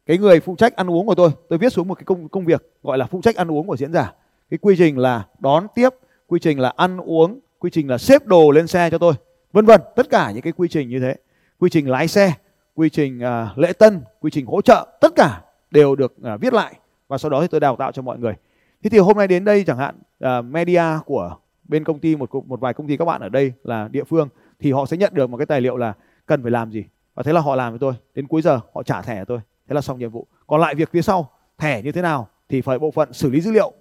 Cái 0.06 0.18
người 0.18 0.40
phụ 0.40 0.56
trách 0.56 0.76
ăn 0.76 0.90
uống 0.90 1.06
của 1.06 1.14
tôi 1.14 1.30
tôi 1.48 1.58
viết 1.58 1.72
xuống 1.72 1.88
một 1.88 1.94
cái 1.94 2.04
công 2.04 2.28
công 2.28 2.44
việc 2.44 2.72
gọi 2.82 2.98
là 2.98 3.06
phụ 3.06 3.20
trách 3.22 3.36
ăn 3.36 3.50
uống 3.50 3.66
của 3.66 3.76
diễn 3.76 3.92
giả. 3.92 4.12
Cái 4.50 4.58
quy 4.58 4.74
trình 4.78 4.98
là 4.98 5.26
đón 5.38 5.66
tiếp 5.74 5.88
quy 6.26 6.40
trình 6.40 6.60
là 6.60 6.72
ăn 6.76 7.00
uống 7.00 7.40
quy 7.58 7.70
trình 7.70 7.90
là 7.90 7.98
xếp 7.98 8.26
đồ 8.26 8.50
lên 8.50 8.66
xe 8.66 8.90
cho 8.90 8.98
tôi 8.98 9.14
vân 9.52 9.66
vân. 9.66 9.80
Tất 9.96 10.10
cả 10.10 10.30
những 10.30 10.42
cái 10.42 10.52
quy 10.52 10.68
trình 10.68 10.88
như 10.88 11.00
thế. 11.00 11.14
Quy 11.58 11.70
trình 11.70 11.90
lái 11.90 12.08
xe 12.08 12.32
quy 12.74 12.90
trình 12.90 13.18
uh, 13.18 13.58
lễ 13.58 13.72
tân 13.72 14.00
quy 14.20 14.30
trình 14.30 14.46
hỗ 14.46 14.62
trợ 14.62 14.86
tất 15.00 15.12
cả 15.16 15.42
đều 15.70 15.96
được 15.96 16.14
uh, 16.34 16.40
viết 16.40 16.52
lại. 16.52 16.74
Và 17.08 17.18
sau 17.18 17.30
đó 17.30 17.40
thì 17.40 17.48
tôi 17.48 17.60
đào 17.60 17.76
tạo 17.76 17.92
cho 17.92 18.02
mọi 18.02 18.18
người. 18.18 18.34
Thế 18.82 18.90
thì 18.90 18.98
hôm 18.98 19.16
nay 19.16 19.28
đến 19.28 19.44
đây 19.44 19.64
chẳng 19.66 19.78
hạn 19.78 19.98
uh, 20.24 20.44
media 20.44 20.84
của 21.06 21.36
bên 21.70 21.84
công 21.84 21.98
ty 21.98 22.16
một 22.16 22.30
một 22.46 22.60
vài 22.60 22.74
công 22.74 22.86
ty 22.86 22.96
các 22.96 23.04
bạn 23.04 23.20
ở 23.20 23.28
đây 23.28 23.52
là 23.64 23.88
địa 23.88 24.04
phương 24.04 24.28
thì 24.58 24.72
họ 24.72 24.86
sẽ 24.86 24.96
nhận 24.96 25.14
được 25.14 25.30
một 25.30 25.36
cái 25.36 25.46
tài 25.46 25.60
liệu 25.60 25.76
là 25.76 25.94
cần 26.26 26.42
phải 26.42 26.50
làm 26.50 26.70
gì. 26.70 26.84
Và 27.14 27.22
thế 27.22 27.32
là 27.32 27.40
họ 27.40 27.56
làm 27.56 27.72
với 27.72 27.78
tôi. 27.78 27.94
Đến 28.14 28.26
cuối 28.26 28.42
giờ 28.42 28.60
họ 28.74 28.82
trả 28.82 29.02
thẻ 29.02 29.24
tôi. 29.24 29.38
Thế 29.68 29.74
là 29.74 29.80
xong 29.80 29.98
nhiệm 29.98 30.10
vụ. 30.10 30.26
Còn 30.46 30.60
lại 30.60 30.74
việc 30.74 30.90
phía 30.90 31.02
sau 31.02 31.30
thẻ 31.58 31.82
như 31.82 31.92
thế 31.92 32.02
nào 32.02 32.28
thì 32.48 32.60
phải 32.60 32.78
bộ 32.78 32.90
phận 32.90 33.12
xử 33.12 33.30
lý 33.30 33.40
dữ 33.40 33.50
liệu 33.50 33.72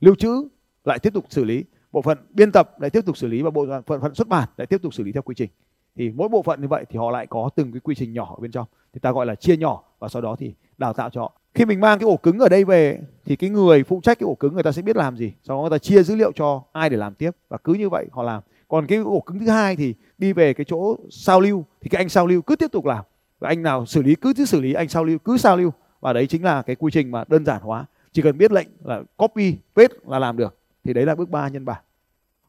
lưu 0.00 0.14
trữ 0.14 0.48
lại 0.84 0.98
tiếp 0.98 1.12
tục 1.14 1.24
xử 1.28 1.44
lý. 1.44 1.64
Bộ 1.92 2.02
phận 2.02 2.18
biên 2.30 2.52
tập 2.52 2.80
lại 2.80 2.90
tiếp 2.90 3.00
tục 3.06 3.16
xử 3.16 3.26
lý 3.26 3.42
và 3.42 3.50
bộ 3.50 3.66
phận, 3.86 4.00
phận 4.00 4.14
xuất 4.14 4.28
bản 4.28 4.48
lại 4.56 4.66
tiếp 4.66 4.82
tục 4.82 4.94
xử 4.94 5.04
lý 5.04 5.12
theo 5.12 5.22
quy 5.22 5.34
trình. 5.34 5.50
Thì 5.96 6.10
mỗi 6.10 6.28
bộ 6.28 6.42
phận 6.42 6.60
như 6.60 6.68
vậy 6.68 6.84
thì 6.88 6.98
họ 6.98 7.10
lại 7.10 7.26
có 7.26 7.50
từng 7.56 7.72
cái 7.72 7.80
quy 7.80 7.94
trình 7.94 8.12
nhỏ 8.12 8.34
ở 8.36 8.40
bên 8.40 8.50
trong. 8.50 8.66
Thì 8.92 9.00
ta 9.00 9.12
gọi 9.12 9.26
là 9.26 9.34
chia 9.34 9.56
nhỏ 9.56 9.84
và 9.98 10.08
sau 10.08 10.22
đó 10.22 10.36
thì 10.38 10.54
đào 10.78 10.92
tạo 10.92 11.10
cho 11.10 11.20
họ. 11.20 11.32
Khi 11.54 11.64
mình 11.64 11.80
mang 11.80 11.98
cái 11.98 12.06
ổ 12.06 12.16
cứng 12.16 12.38
ở 12.38 12.48
đây 12.48 12.64
về, 12.64 13.00
thì 13.24 13.36
cái 13.36 13.50
người 13.50 13.84
phụ 13.84 14.00
trách 14.02 14.18
cái 14.18 14.24
ổ 14.24 14.34
cứng 14.34 14.54
người 14.54 14.62
ta 14.62 14.72
sẽ 14.72 14.82
biết 14.82 14.96
làm 14.96 15.16
gì. 15.16 15.32
Sau 15.42 15.56
đó 15.56 15.60
người 15.60 15.70
ta 15.70 15.78
chia 15.78 16.02
dữ 16.02 16.16
liệu 16.16 16.32
cho 16.32 16.62
ai 16.72 16.90
để 16.90 16.96
làm 16.96 17.14
tiếp, 17.14 17.30
và 17.48 17.58
cứ 17.64 17.74
như 17.74 17.88
vậy 17.88 18.06
họ 18.12 18.22
làm. 18.22 18.42
Còn 18.68 18.86
cái 18.86 18.98
ổ 18.98 19.20
cứng 19.20 19.38
thứ 19.38 19.48
hai 19.48 19.76
thì 19.76 19.94
đi 20.18 20.32
về 20.32 20.54
cái 20.54 20.64
chỗ 20.68 20.96
sao 21.10 21.40
lưu, 21.40 21.64
thì 21.80 21.88
cái 21.88 22.02
anh 22.02 22.08
sao 22.08 22.26
lưu 22.26 22.42
cứ 22.42 22.56
tiếp 22.56 22.72
tục 22.72 22.84
làm. 22.84 23.04
Và 23.38 23.48
anh 23.48 23.62
nào 23.62 23.86
xử 23.86 24.02
lý 24.02 24.14
cứ 24.14 24.32
cứ 24.36 24.44
xử 24.44 24.60
lý, 24.60 24.72
anh 24.72 24.88
sao 24.88 25.04
lưu 25.04 25.18
cứ 25.18 25.36
sao 25.36 25.56
lưu. 25.56 25.72
Và 26.00 26.12
đấy 26.12 26.26
chính 26.26 26.44
là 26.44 26.62
cái 26.62 26.76
quy 26.76 26.90
trình 26.92 27.10
mà 27.10 27.24
đơn 27.28 27.44
giản 27.44 27.62
hóa. 27.62 27.84
Chỉ 28.12 28.22
cần 28.22 28.38
biết 28.38 28.52
lệnh 28.52 28.68
là 28.84 29.02
copy, 29.16 29.56
paste 29.76 29.94
là 30.06 30.18
làm 30.18 30.36
được. 30.36 30.58
Thì 30.84 30.92
đấy 30.92 31.06
là 31.06 31.14
bước 31.14 31.30
3 31.30 31.48
nhân 31.48 31.64
bản. 31.64 31.82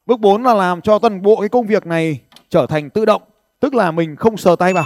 Bước 0.05 0.19
4 0.19 0.43
là 0.43 0.53
làm 0.53 0.81
cho 0.81 1.00
toàn 1.00 1.21
bộ 1.21 1.36
cái 1.39 1.50
công 1.50 1.67
việc 1.67 1.86
này 1.86 2.21
trở 2.50 2.65
thành 2.65 2.89
tự 2.89 3.05
động, 3.05 3.21
tức 3.59 3.74
là 3.74 3.91
mình 3.91 4.15
không 4.15 4.38
sờ 4.38 4.55
tay 4.55 4.74
vào. 4.74 4.86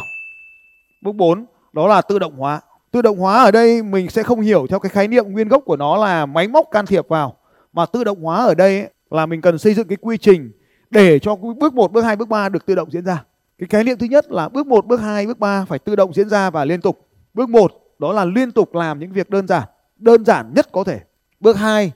Bước 1.02 1.16
4 1.16 1.46
đó 1.74 1.88
là 1.88 2.02
tự 2.02 2.20
động 2.20 2.36
hóa 2.38 2.62
tự 2.94 3.02
động 3.02 3.18
hóa 3.18 3.44
ở 3.44 3.52
đây 3.52 3.84
mình 3.84 4.10
sẽ 4.10 4.24
không 4.24 4.42
hiểu 4.42 4.68
theo 4.70 4.80
cái 4.80 4.90
khái 4.90 5.08
niệm 5.08 5.32
nguyên 5.32 5.48
gốc 5.48 5.64
của 5.66 5.78
nó 5.78 5.98
là 5.98 6.26
máy 6.26 6.48
móc 6.48 6.68
can 6.72 6.86
thiệp 6.86 7.08
vào 7.08 7.38
mà 7.74 7.86
tự 7.86 8.04
động 8.04 8.24
hóa 8.24 8.46
ở 8.46 8.56
đây 8.56 8.90
là 9.10 9.26
mình 9.26 9.42
cần 9.42 9.58
xây 9.58 9.74
dựng 9.74 9.88
cái 9.88 9.98
quy 10.02 10.18
trình 10.18 10.52
để 10.90 11.20
cho 11.20 11.36
bước 11.36 11.74
1, 11.74 11.92
bước 11.92 12.02
2, 12.02 12.16
bước 12.16 12.30
3 12.30 12.50
được 12.50 12.66
tự 12.66 12.76
động 12.76 12.92
diễn 12.92 13.06
ra. 13.06 13.24
Cái 13.58 13.68
khái 13.70 13.84
niệm 13.84 13.98
thứ 13.98 14.06
nhất 14.06 14.32
là 14.32 14.50
bước 14.50 14.68
1, 14.68 14.86
bước 14.86 15.02
2, 15.02 15.28
bước 15.28 15.40
3 15.40 15.66
phải 15.66 15.80
tự 15.80 15.96
động 15.96 16.14
diễn 16.14 16.30
ra 16.30 16.50
và 16.50 16.66
liên 16.66 16.82
tục. 16.82 17.08
Bước 17.34 17.50
1 17.50 17.72
đó 18.00 18.14
là 18.14 18.26
liên 18.26 18.52
tục 18.52 18.76
làm 18.76 19.00
những 19.00 19.12
việc 19.12 19.30
đơn 19.30 19.48
giản, 19.48 19.64
đơn 19.98 20.26
giản 20.26 20.54
nhất 20.56 20.70
có 20.72 20.84
thể. 20.84 21.00
Bước 21.40 21.58
2 21.58 21.92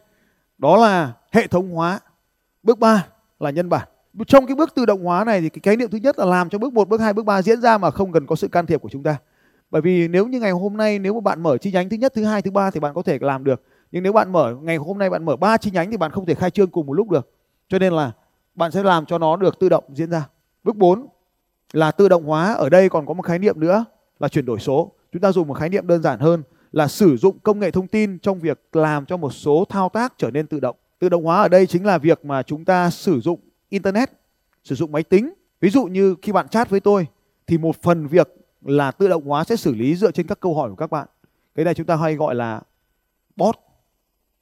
đó 0.58 0.78
là 0.78 1.14
hệ 1.32 1.48
thống 1.48 1.70
hóa. 1.70 2.00
Bước 2.64 2.80
3 2.80 3.06
là 3.40 3.50
nhân 3.50 3.70
bản. 3.70 3.88
Trong 4.28 4.46
cái 4.46 4.56
bước 4.56 4.76
tự 4.76 4.86
động 4.86 5.04
hóa 5.04 5.24
này 5.24 5.42
thì 5.42 5.50
cái 5.50 5.60
khái 5.64 5.78
niệm 5.78 5.90
thứ 5.90 5.98
nhất 5.98 6.20
là 6.20 6.26
làm 6.26 6.50
cho 6.50 6.58
bước 6.58 6.74
1, 6.74 6.90
bước 6.90 7.02
2, 7.02 7.14
bước 7.14 7.26
3 7.26 7.42
diễn 7.42 7.62
ra 7.62 7.78
mà 7.78 7.92
không 7.92 8.12
cần 8.12 8.26
có 8.26 8.36
sự 8.36 8.48
can 8.48 8.66
thiệp 8.66 8.82
của 8.82 8.90
chúng 8.90 9.04
ta. 9.04 9.18
Bởi 9.72 9.82
vì 9.82 10.08
nếu 10.08 10.28
như 10.28 10.40
ngày 10.40 10.52
hôm 10.52 10.78
nay 10.78 11.00
nếu 11.00 11.14
mà 11.14 11.20
bạn 11.20 11.44
mở 11.44 11.58
chi 11.58 11.72
nhánh 11.72 11.90
thứ 11.90 11.98
nhất, 11.98 12.14
thứ 12.16 12.24
hai, 12.24 12.42
thứ 12.42 12.52
ba 12.52 12.72
thì 12.72 12.80
bạn 12.80 12.94
có 12.94 13.02
thể 13.02 13.18
làm 13.22 13.44
được. 13.44 13.62
Nhưng 13.92 14.04
nếu 14.04 14.14
bạn 14.14 14.32
mở 14.32 14.56
ngày 14.62 14.78
hôm 14.78 14.98
nay 14.98 15.10
bạn 15.10 15.26
mở 15.26 15.36
ba 15.36 15.58
chi 15.58 15.72
nhánh 15.72 15.92
thì 15.92 15.98
bạn 15.98 16.12
không 16.12 16.26
thể 16.26 16.34
khai 16.34 16.52
trương 16.52 16.70
cùng 16.70 16.86
một 16.86 16.94
lúc 16.94 17.10
được. 17.10 17.32
Cho 17.70 17.80
nên 17.80 17.94
là 17.94 18.12
bạn 18.56 18.72
sẽ 18.72 18.84
làm 18.84 19.06
cho 19.06 19.18
nó 19.18 19.36
được 19.36 19.60
tự 19.60 19.70
động 19.70 19.84
diễn 19.94 20.10
ra. 20.10 20.30
Bước 20.64 20.76
4 20.76 21.08
là 21.74 21.92
tự 21.92 22.10
động 22.10 22.24
hóa, 22.24 22.54
ở 22.54 22.70
đây 22.70 22.90
còn 22.90 23.06
có 23.06 23.14
một 23.14 23.24
khái 23.24 23.40
niệm 23.40 23.60
nữa 23.60 23.86
là 24.20 24.28
chuyển 24.28 24.46
đổi 24.46 24.60
số. 24.60 24.92
Chúng 25.12 25.22
ta 25.22 25.32
dùng 25.32 25.48
một 25.48 25.54
khái 25.54 25.70
niệm 25.70 25.88
đơn 25.88 26.02
giản 26.02 26.20
hơn 26.20 26.44
là 26.72 26.88
sử 26.88 27.18
dụng 27.18 27.40
công 27.40 27.60
nghệ 27.60 27.72
thông 27.72 27.88
tin 27.88 28.20
trong 28.20 28.40
việc 28.40 28.60
làm 28.74 29.06
cho 29.06 29.18
một 29.18 29.30
số 29.30 29.66
thao 29.70 29.90
tác 29.90 30.14
trở 30.18 30.32
nên 30.32 30.48
tự 30.48 30.60
động. 30.60 30.76
Tự 31.00 31.10
động 31.10 31.24
hóa 31.24 31.42
ở 31.42 31.48
đây 31.48 31.68
chính 31.68 31.86
là 31.86 31.98
việc 31.98 32.26
mà 32.26 32.44
chúng 32.44 32.66
ta 32.66 32.90
sử 32.90 33.20
dụng 33.20 33.40
internet, 33.70 34.12
sử 34.64 34.76
dụng 34.76 34.92
máy 34.92 35.04
tính. 35.04 35.34
Ví 35.62 35.70
dụ 35.70 35.86
như 35.86 36.16
khi 36.22 36.32
bạn 36.32 36.48
chat 36.48 36.70
với 36.70 36.80
tôi 36.80 37.08
thì 37.48 37.58
một 37.58 37.82
phần 37.82 38.08
việc 38.08 38.34
là 38.62 38.92
tự 38.92 39.08
động 39.08 39.26
hóa 39.26 39.44
sẽ 39.44 39.56
xử 39.56 39.76
lý 39.76 39.96
dựa 39.96 40.12
trên 40.12 40.28
các 40.28 40.40
câu 40.40 40.56
hỏi 40.56 40.70
của 40.70 40.76
các 40.76 40.92
bạn. 40.92 41.08
Cái 41.56 41.66
này 41.66 41.74
chúng 41.74 41.86
ta 41.86 41.96
hay 41.96 42.16
gọi 42.16 42.36
là 42.36 42.62
bot. 43.36 43.56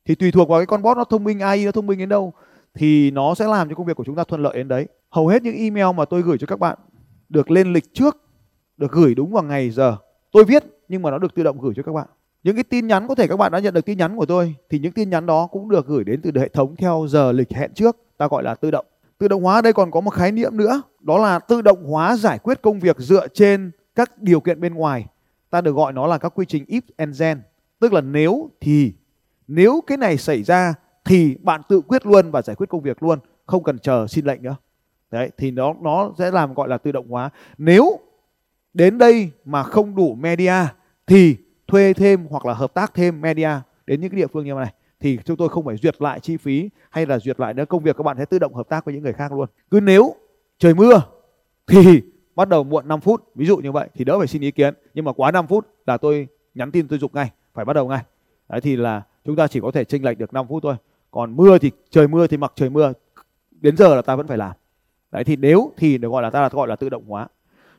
Thì 0.06 0.16
tùy 0.16 0.32
thuộc 0.32 0.50
vào 0.50 0.60
cái 0.60 0.66
con 0.66 0.82
bot 0.82 0.98
nó 0.98 1.04
thông 1.04 1.24
minh 1.24 1.40
AI 1.40 1.66
nó 1.66 1.72
thông 1.72 1.88
minh 1.88 2.00
đến 2.00 2.10
đâu 2.10 2.34
thì 2.74 3.12
nó 3.12 3.36
sẽ 3.36 3.48
làm 3.48 3.70
cho 3.70 3.76
công 3.76 3.86
việc 3.86 3.98
của 3.98 4.04
chúng 4.04 4.16
ta 4.16 4.24
thuận 4.24 4.44
lợi 4.44 4.58
đến 4.58 4.68
đấy. 4.68 4.88
Hầu 5.10 5.28
hết 5.28 5.44
những 5.44 5.56
email 5.56 5.96
mà 5.96 6.06
tôi 6.06 6.22
gửi 6.22 6.38
cho 6.38 6.48
các 6.48 6.60
bạn 6.60 6.78
được 7.30 7.52
lên 7.52 7.74
lịch 7.74 7.94
trước, 7.94 8.18
được 8.78 8.92
gửi 8.92 9.16
đúng 9.16 9.32
vào 9.32 9.44
ngày 9.44 9.70
giờ. 9.70 9.98
Tôi 10.32 10.44
viết 10.44 10.64
nhưng 10.88 11.02
mà 11.02 11.12
nó 11.12 11.18
được 11.18 11.36
tự 11.36 11.44
động 11.44 11.62
gửi 11.62 11.74
cho 11.76 11.84
các 11.84 11.92
bạn. 11.92 12.08
Những 12.44 12.56
cái 12.56 12.64
tin 12.64 12.88
nhắn 12.88 13.08
có 13.08 13.16
thể 13.16 13.28
các 13.28 13.36
bạn 13.38 13.52
đã 13.52 13.60
nhận 13.60 13.74
được 13.74 13.86
tin 13.86 13.98
nhắn 13.98 14.18
của 14.18 14.26
tôi 14.26 14.56
thì 14.70 14.80
những 14.80 14.92
tin 14.92 15.10
nhắn 15.10 15.26
đó 15.26 15.48
cũng 15.48 15.70
được 15.70 15.88
gửi 15.88 16.04
đến 16.04 16.22
từ 16.22 16.32
hệ 16.36 16.48
thống 16.48 16.76
theo 16.76 17.06
giờ 17.10 17.32
lịch 17.32 17.52
hẹn 17.52 17.74
trước, 17.74 17.98
ta 18.18 18.28
gọi 18.28 18.44
là 18.44 18.56
tự 18.56 18.72
động. 18.72 18.86
Tự 19.18 19.28
động 19.28 19.44
hóa 19.44 19.56
ở 19.56 19.62
đây 19.62 19.74
còn 19.74 19.92
có 19.92 20.02
một 20.02 20.10
khái 20.10 20.32
niệm 20.32 20.58
nữa, 20.58 20.82
đó 21.00 21.18
là 21.18 21.40
tự 21.40 21.62
động 21.62 21.84
hóa 21.84 22.16
giải 22.16 22.40
quyết 22.40 22.62
công 22.62 22.80
việc 22.80 22.98
dựa 23.00 23.28
trên 23.28 23.72
các 23.96 24.22
điều 24.22 24.40
kiện 24.40 24.62
bên 24.62 24.74
ngoài. 24.74 25.06
Ta 25.50 25.62
được 25.62 25.76
gọi 25.76 25.94
nó 25.94 26.08
là 26.08 26.18
các 26.18 26.32
quy 26.36 26.46
trình 26.46 26.66
if 26.68 26.82
and 26.98 27.22
then, 27.22 27.42
tức 27.80 27.94
là 27.94 28.02
nếu 28.02 28.50
thì. 28.62 28.94
Nếu 29.48 29.82
cái 29.88 29.98
này 29.98 30.18
xảy 30.18 30.44
ra 30.44 30.74
thì 31.06 31.36
bạn 31.42 31.62
tự 31.70 31.82
quyết 31.82 32.06
luôn 32.06 32.32
và 32.32 32.42
giải 32.42 32.56
quyết 32.56 32.70
công 32.70 32.82
việc 32.82 33.04
luôn. 33.04 33.20
Không 33.46 33.64
cần 33.64 33.80
chờ 33.80 34.08
xin 34.08 34.26
lệnh 34.26 34.44
nữa. 34.44 34.56
Đấy 35.12 35.32
thì 35.38 35.52
nó 35.52 35.74
nó 35.82 36.12
sẽ 36.18 36.32
làm 36.32 36.54
gọi 36.54 36.70
là 36.70 36.78
tự 36.78 36.92
động 36.92 37.08
hóa. 37.10 37.30
Nếu 37.58 38.00
đến 38.74 38.98
đây 38.98 39.32
mà 39.46 39.64
không 39.64 39.96
đủ 39.96 40.16
media 40.16 40.54
thì 41.08 41.38
thuê 41.68 41.94
thêm 41.94 42.28
hoặc 42.30 42.46
là 42.46 42.54
hợp 42.54 42.74
tác 42.74 42.94
thêm 42.94 43.22
media 43.22 43.50
đến 43.88 44.02
những 44.02 44.10
cái 44.10 44.18
địa 44.18 44.28
phương 44.28 44.46
như 44.46 44.54
này. 44.54 44.74
Thì 45.00 45.20
chúng 45.26 45.38
tôi 45.38 45.50
không 45.50 45.66
phải 45.66 45.78
duyệt 45.78 46.02
lại 46.02 46.20
chi 46.20 46.38
phí 46.38 46.70
hay 46.90 47.06
là 47.06 47.20
duyệt 47.20 47.40
lại 47.40 47.54
nữa. 47.54 47.66
Công 47.66 47.84
việc 47.84 47.98
các 47.98 48.04
bạn 48.04 48.18
sẽ 48.18 48.26
tự 48.26 48.40
động 48.40 48.54
hợp 48.54 48.70
tác 48.70 48.86
với 48.86 48.94
những 48.94 49.04
người 49.04 49.14
khác 49.14 49.32
luôn. 49.32 49.50
Cứ 49.72 49.80
nếu 49.80 50.16
trời 50.60 50.74
mưa 50.74 51.02
thì 51.68 52.02
bắt 52.36 52.50
đầu 52.50 52.64
muộn 52.64 52.88
5 52.88 53.02
phút, 53.02 53.24
ví 53.36 53.46
dụ 53.46 53.58
như 53.58 53.72
vậy, 53.72 53.90
thì 53.96 54.06
đỡ 54.06 54.18
phải 54.18 54.28
xin 54.28 54.42
ý 54.42 54.52
kiến. 54.52 54.74
Nhưng 54.94 55.06
mà 55.06 55.14
quá 55.14 55.32
5 55.32 55.48
phút 55.48 55.68
là 55.88 55.98
tôi 55.98 56.28
nhắn 56.56 56.72
tin, 56.72 56.88
tôi 56.88 57.00
dục 57.00 57.16
ngay, 57.16 57.32
phải 57.54 57.66
bắt 57.66 57.74
đầu 57.74 57.88
ngay. 57.88 58.04
Đấy, 58.50 58.62
thì 58.62 58.76
là 58.76 59.02
chúng 59.26 59.36
ta 59.36 59.48
chỉ 59.48 59.60
có 59.60 59.72
thể 59.72 59.84
chênh 59.84 60.06
lệch 60.06 60.18
được 60.18 60.34
5 60.34 60.48
phút 60.48 60.64
thôi. 60.64 60.76
Còn 61.12 61.36
mưa 61.36 61.58
thì, 61.58 61.72
trời 61.90 62.08
mưa 62.08 62.28
thì 62.28 62.38
mặc 62.38 62.52
trời 62.56 62.70
mưa, 62.70 62.94
đến 63.52 63.78
giờ 63.78 63.96
là 63.96 64.02
ta 64.02 64.16
vẫn 64.16 64.28
phải 64.28 64.38
làm. 64.38 64.52
Đấy, 65.12 65.24
thì 65.24 65.36
nếu 65.36 65.72
thì 65.78 65.98
được 65.98 66.10
gọi 66.10 66.24
là 66.24 66.30
ta 66.30 66.42
là, 66.42 66.50
gọi 66.52 66.68
là 66.68 66.76
tự 66.76 66.90
động 66.90 67.04
hóa. 67.08 67.28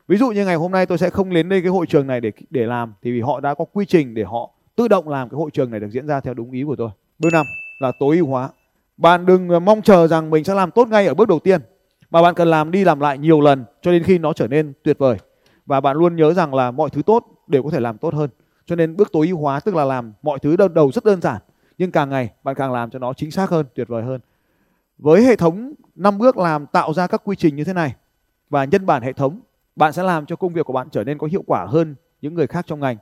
Ví 0.07 0.17
dụ 0.17 0.29
như 0.29 0.45
ngày 0.45 0.55
hôm 0.55 0.71
nay 0.71 0.85
tôi 0.85 0.97
sẽ 0.97 1.09
không 1.09 1.33
đến 1.33 1.49
đây 1.49 1.61
cái 1.61 1.69
hội 1.69 1.85
trường 1.85 2.07
này 2.07 2.21
để 2.21 2.31
để 2.49 2.65
làm, 2.65 2.93
thì 3.01 3.11
vì 3.11 3.21
họ 3.21 3.39
đã 3.39 3.53
có 3.53 3.65
quy 3.65 3.85
trình 3.85 4.13
để 4.13 4.23
họ 4.23 4.51
tự 4.75 4.87
động 4.87 5.09
làm 5.09 5.29
cái 5.29 5.37
hội 5.37 5.51
trường 5.51 5.71
này 5.71 5.79
được 5.79 5.87
diễn 5.91 6.07
ra 6.07 6.19
theo 6.19 6.33
đúng 6.33 6.51
ý 6.51 6.63
của 6.63 6.75
tôi. 6.75 6.89
Bước 7.19 7.29
năm 7.33 7.45
là 7.79 7.91
tối 7.99 8.17
ưu 8.17 8.27
hóa. 8.27 8.49
Bạn 8.97 9.25
đừng 9.25 9.65
mong 9.65 9.81
chờ 9.81 10.07
rằng 10.07 10.29
mình 10.29 10.43
sẽ 10.43 10.53
làm 10.53 10.71
tốt 10.71 10.87
ngay 10.87 11.07
ở 11.07 11.13
bước 11.13 11.27
đầu 11.27 11.39
tiên 11.39 11.61
mà 12.11 12.21
bạn 12.21 12.35
cần 12.35 12.47
làm 12.47 12.71
đi 12.71 12.83
làm 12.83 12.99
lại 12.99 13.17
nhiều 13.17 13.41
lần 13.41 13.65
cho 13.81 13.91
đến 13.91 14.03
khi 14.03 14.17
nó 14.17 14.33
trở 14.33 14.47
nên 14.47 14.73
tuyệt 14.83 14.97
vời. 14.99 15.17
Và 15.65 15.81
bạn 15.81 15.97
luôn 15.97 16.15
nhớ 16.15 16.33
rằng 16.33 16.53
là 16.53 16.71
mọi 16.71 16.89
thứ 16.89 17.01
tốt 17.01 17.25
đều 17.47 17.63
có 17.63 17.69
thể 17.69 17.79
làm 17.79 17.97
tốt 17.97 18.13
hơn. 18.13 18.29
Cho 18.65 18.75
nên 18.75 18.95
bước 18.95 19.11
tối 19.11 19.27
ưu 19.27 19.37
hóa 19.37 19.59
tức 19.59 19.75
là 19.75 19.85
làm 19.85 20.13
mọi 20.21 20.39
thứ 20.39 20.55
đầu, 20.55 20.67
đầu 20.67 20.91
rất 20.91 21.05
đơn 21.05 21.21
giản 21.21 21.41
nhưng 21.77 21.91
càng 21.91 22.09
ngày 22.09 22.29
bạn 22.43 22.55
càng 22.55 22.71
làm 22.71 22.89
cho 22.89 22.99
nó 22.99 23.13
chính 23.13 23.31
xác 23.31 23.49
hơn 23.49 23.65
tuyệt 23.75 23.87
vời 23.87 24.03
hơn. 24.03 24.21
Với 24.97 25.25
hệ 25.25 25.35
thống 25.35 25.73
5 25.95 26.17
bước 26.17 26.37
làm 26.37 26.65
tạo 26.65 26.93
ra 26.93 27.07
các 27.07 27.21
quy 27.23 27.35
trình 27.35 27.55
như 27.55 27.63
thế 27.63 27.73
này 27.73 27.95
và 28.49 28.65
nhân 28.65 28.85
bản 28.85 29.01
hệ 29.03 29.13
thống 29.13 29.39
bạn 29.75 29.93
sẽ 29.93 30.03
làm 30.03 30.25
cho 30.25 30.35
công 30.35 30.53
việc 30.53 30.65
của 30.65 30.73
bạn 30.73 30.87
trở 30.91 31.03
nên 31.03 31.17
có 31.17 31.27
hiệu 31.27 31.43
quả 31.47 31.65
hơn 31.65 31.95
những 32.21 32.33
người 32.33 32.47
khác 32.47 32.65
trong 32.67 32.79
ngành. 32.79 32.97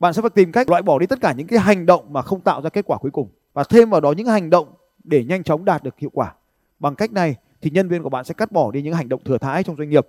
Bạn 0.00 0.12
sẽ 0.12 0.22
phải 0.22 0.30
tìm 0.30 0.52
cách 0.52 0.70
loại 0.70 0.82
bỏ 0.82 0.98
đi 0.98 1.06
tất 1.06 1.20
cả 1.20 1.32
những 1.32 1.46
cái 1.46 1.58
hành 1.58 1.86
động 1.86 2.12
mà 2.12 2.22
không 2.22 2.40
tạo 2.40 2.62
ra 2.62 2.70
kết 2.70 2.84
quả 2.86 2.98
cuối 2.98 3.10
cùng 3.10 3.28
và 3.52 3.64
thêm 3.64 3.90
vào 3.90 4.00
đó 4.00 4.12
những 4.12 4.26
hành 4.26 4.50
động 4.50 4.68
để 5.04 5.24
nhanh 5.24 5.42
chóng 5.42 5.64
đạt 5.64 5.82
được 5.82 5.98
hiệu 5.98 6.10
quả. 6.12 6.34
Bằng 6.78 6.94
cách 6.94 7.12
này 7.12 7.36
thì 7.62 7.70
nhân 7.70 7.88
viên 7.88 8.02
của 8.02 8.08
bạn 8.08 8.24
sẽ 8.24 8.34
cắt 8.34 8.52
bỏ 8.52 8.70
đi 8.70 8.82
những 8.82 8.94
hành 8.94 9.08
động 9.08 9.24
thừa 9.24 9.38
thãi 9.38 9.62
trong 9.62 9.76
doanh 9.76 9.90
nghiệp 9.90 10.06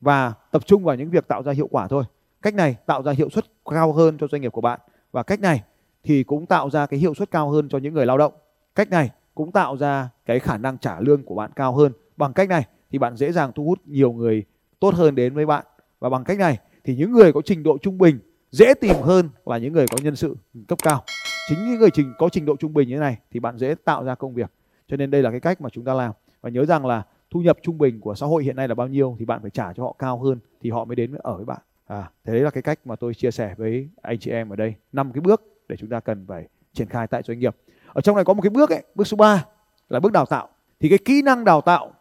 và 0.00 0.32
tập 0.52 0.66
trung 0.66 0.84
vào 0.84 0.96
những 0.96 1.10
việc 1.10 1.28
tạo 1.28 1.42
ra 1.42 1.52
hiệu 1.52 1.68
quả 1.70 1.88
thôi. 1.88 2.04
Cách 2.42 2.54
này 2.54 2.76
tạo 2.86 3.02
ra 3.02 3.12
hiệu 3.12 3.30
suất 3.30 3.44
cao 3.70 3.92
hơn 3.92 4.18
cho 4.18 4.26
doanh 4.26 4.42
nghiệp 4.42 4.52
của 4.52 4.60
bạn 4.60 4.80
và 5.12 5.22
cách 5.22 5.40
này 5.40 5.62
thì 6.04 6.22
cũng 6.22 6.46
tạo 6.46 6.70
ra 6.70 6.86
cái 6.86 7.00
hiệu 7.00 7.14
suất 7.14 7.30
cao 7.30 7.50
hơn 7.50 7.68
cho 7.68 7.78
những 7.78 7.94
người 7.94 8.06
lao 8.06 8.18
động. 8.18 8.32
Cách 8.74 8.90
này 8.90 9.10
cũng 9.34 9.52
tạo 9.52 9.76
ra 9.76 10.08
cái 10.26 10.40
khả 10.40 10.58
năng 10.58 10.78
trả 10.78 11.00
lương 11.00 11.22
của 11.22 11.34
bạn 11.34 11.50
cao 11.56 11.74
hơn. 11.74 11.92
Bằng 12.16 12.32
cách 12.32 12.48
này 12.48 12.66
thì 12.90 12.98
bạn 12.98 13.16
dễ 13.16 13.32
dàng 13.32 13.52
thu 13.54 13.64
hút 13.64 13.78
nhiều 13.84 14.12
người 14.12 14.44
tốt 14.80 14.94
hơn 14.94 15.14
đến 15.14 15.34
với 15.34 15.46
bạn. 15.46 15.64
Và 15.98 16.08
bằng 16.08 16.24
cách 16.24 16.38
này 16.38 16.58
thì 16.84 16.96
những 16.96 17.12
người 17.12 17.32
có 17.32 17.40
trình 17.44 17.62
độ 17.62 17.78
trung 17.78 17.98
bình 17.98 18.18
dễ 18.50 18.74
tìm 18.74 18.96
hơn 19.02 19.28
là 19.46 19.58
những 19.58 19.72
người 19.72 19.86
có 19.90 19.98
nhân 20.02 20.16
sự 20.16 20.36
cấp 20.68 20.78
cao. 20.82 21.04
Chính 21.48 21.58
những 21.58 21.78
người 21.80 21.90
trình, 21.90 22.12
có 22.18 22.28
trình 22.28 22.44
độ 22.44 22.56
trung 22.56 22.74
bình 22.74 22.88
như 22.88 22.94
thế 22.94 23.00
này 23.00 23.18
thì 23.30 23.40
bạn 23.40 23.58
dễ 23.58 23.74
tạo 23.84 24.04
ra 24.04 24.14
công 24.14 24.34
việc. 24.34 24.50
Cho 24.88 24.96
nên 24.96 25.10
đây 25.10 25.22
là 25.22 25.30
cái 25.30 25.40
cách 25.40 25.60
mà 25.60 25.70
chúng 25.72 25.84
ta 25.84 25.94
làm 25.94 26.12
và 26.48 26.52
nhớ 26.52 26.64
rằng 26.64 26.86
là 26.86 27.02
thu 27.30 27.40
nhập 27.40 27.58
trung 27.62 27.78
bình 27.78 28.00
của 28.00 28.14
xã 28.14 28.26
hội 28.26 28.44
hiện 28.44 28.56
nay 28.56 28.68
là 28.68 28.74
bao 28.74 28.88
nhiêu 28.88 29.16
thì 29.18 29.24
bạn 29.24 29.40
phải 29.42 29.50
trả 29.50 29.72
cho 29.72 29.82
họ 29.82 29.94
cao 29.98 30.18
hơn 30.18 30.38
thì 30.60 30.70
họ 30.70 30.84
mới 30.84 30.96
đến 30.96 31.14
ở 31.14 31.36
với 31.36 31.44
bạn. 31.44 31.58
À 31.86 32.10
thế 32.24 32.32
đấy 32.32 32.42
là 32.42 32.50
cái 32.50 32.62
cách 32.62 32.78
mà 32.84 32.96
tôi 32.96 33.14
chia 33.14 33.30
sẻ 33.30 33.54
với 33.56 33.88
anh 34.02 34.18
chị 34.18 34.30
em 34.30 34.48
ở 34.48 34.56
đây. 34.56 34.74
Năm 34.92 35.12
cái 35.12 35.20
bước 35.20 35.42
để 35.68 35.76
chúng 35.76 35.90
ta 35.90 36.00
cần 36.00 36.26
phải 36.28 36.48
triển 36.72 36.88
khai 36.88 37.06
tại 37.06 37.22
doanh 37.22 37.38
nghiệp. 37.38 37.56
Ở 37.92 38.00
trong 38.00 38.16
này 38.16 38.24
có 38.24 38.34
một 38.34 38.42
cái 38.42 38.50
bước 38.50 38.70
ấy 38.70 38.82
bước 38.94 39.06
số 39.06 39.16
3 39.16 39.44
là 39.88 40.00
bước 40.00 40.12
đào 40.12 40.26
tạo. 40.26 40.48
Thì 40.80 40.88
cái 40.88 40.98
kỹ 40.98 41.22
năng 41.22 41.44
đào 41.44 41.60
tạo 41.60 41.92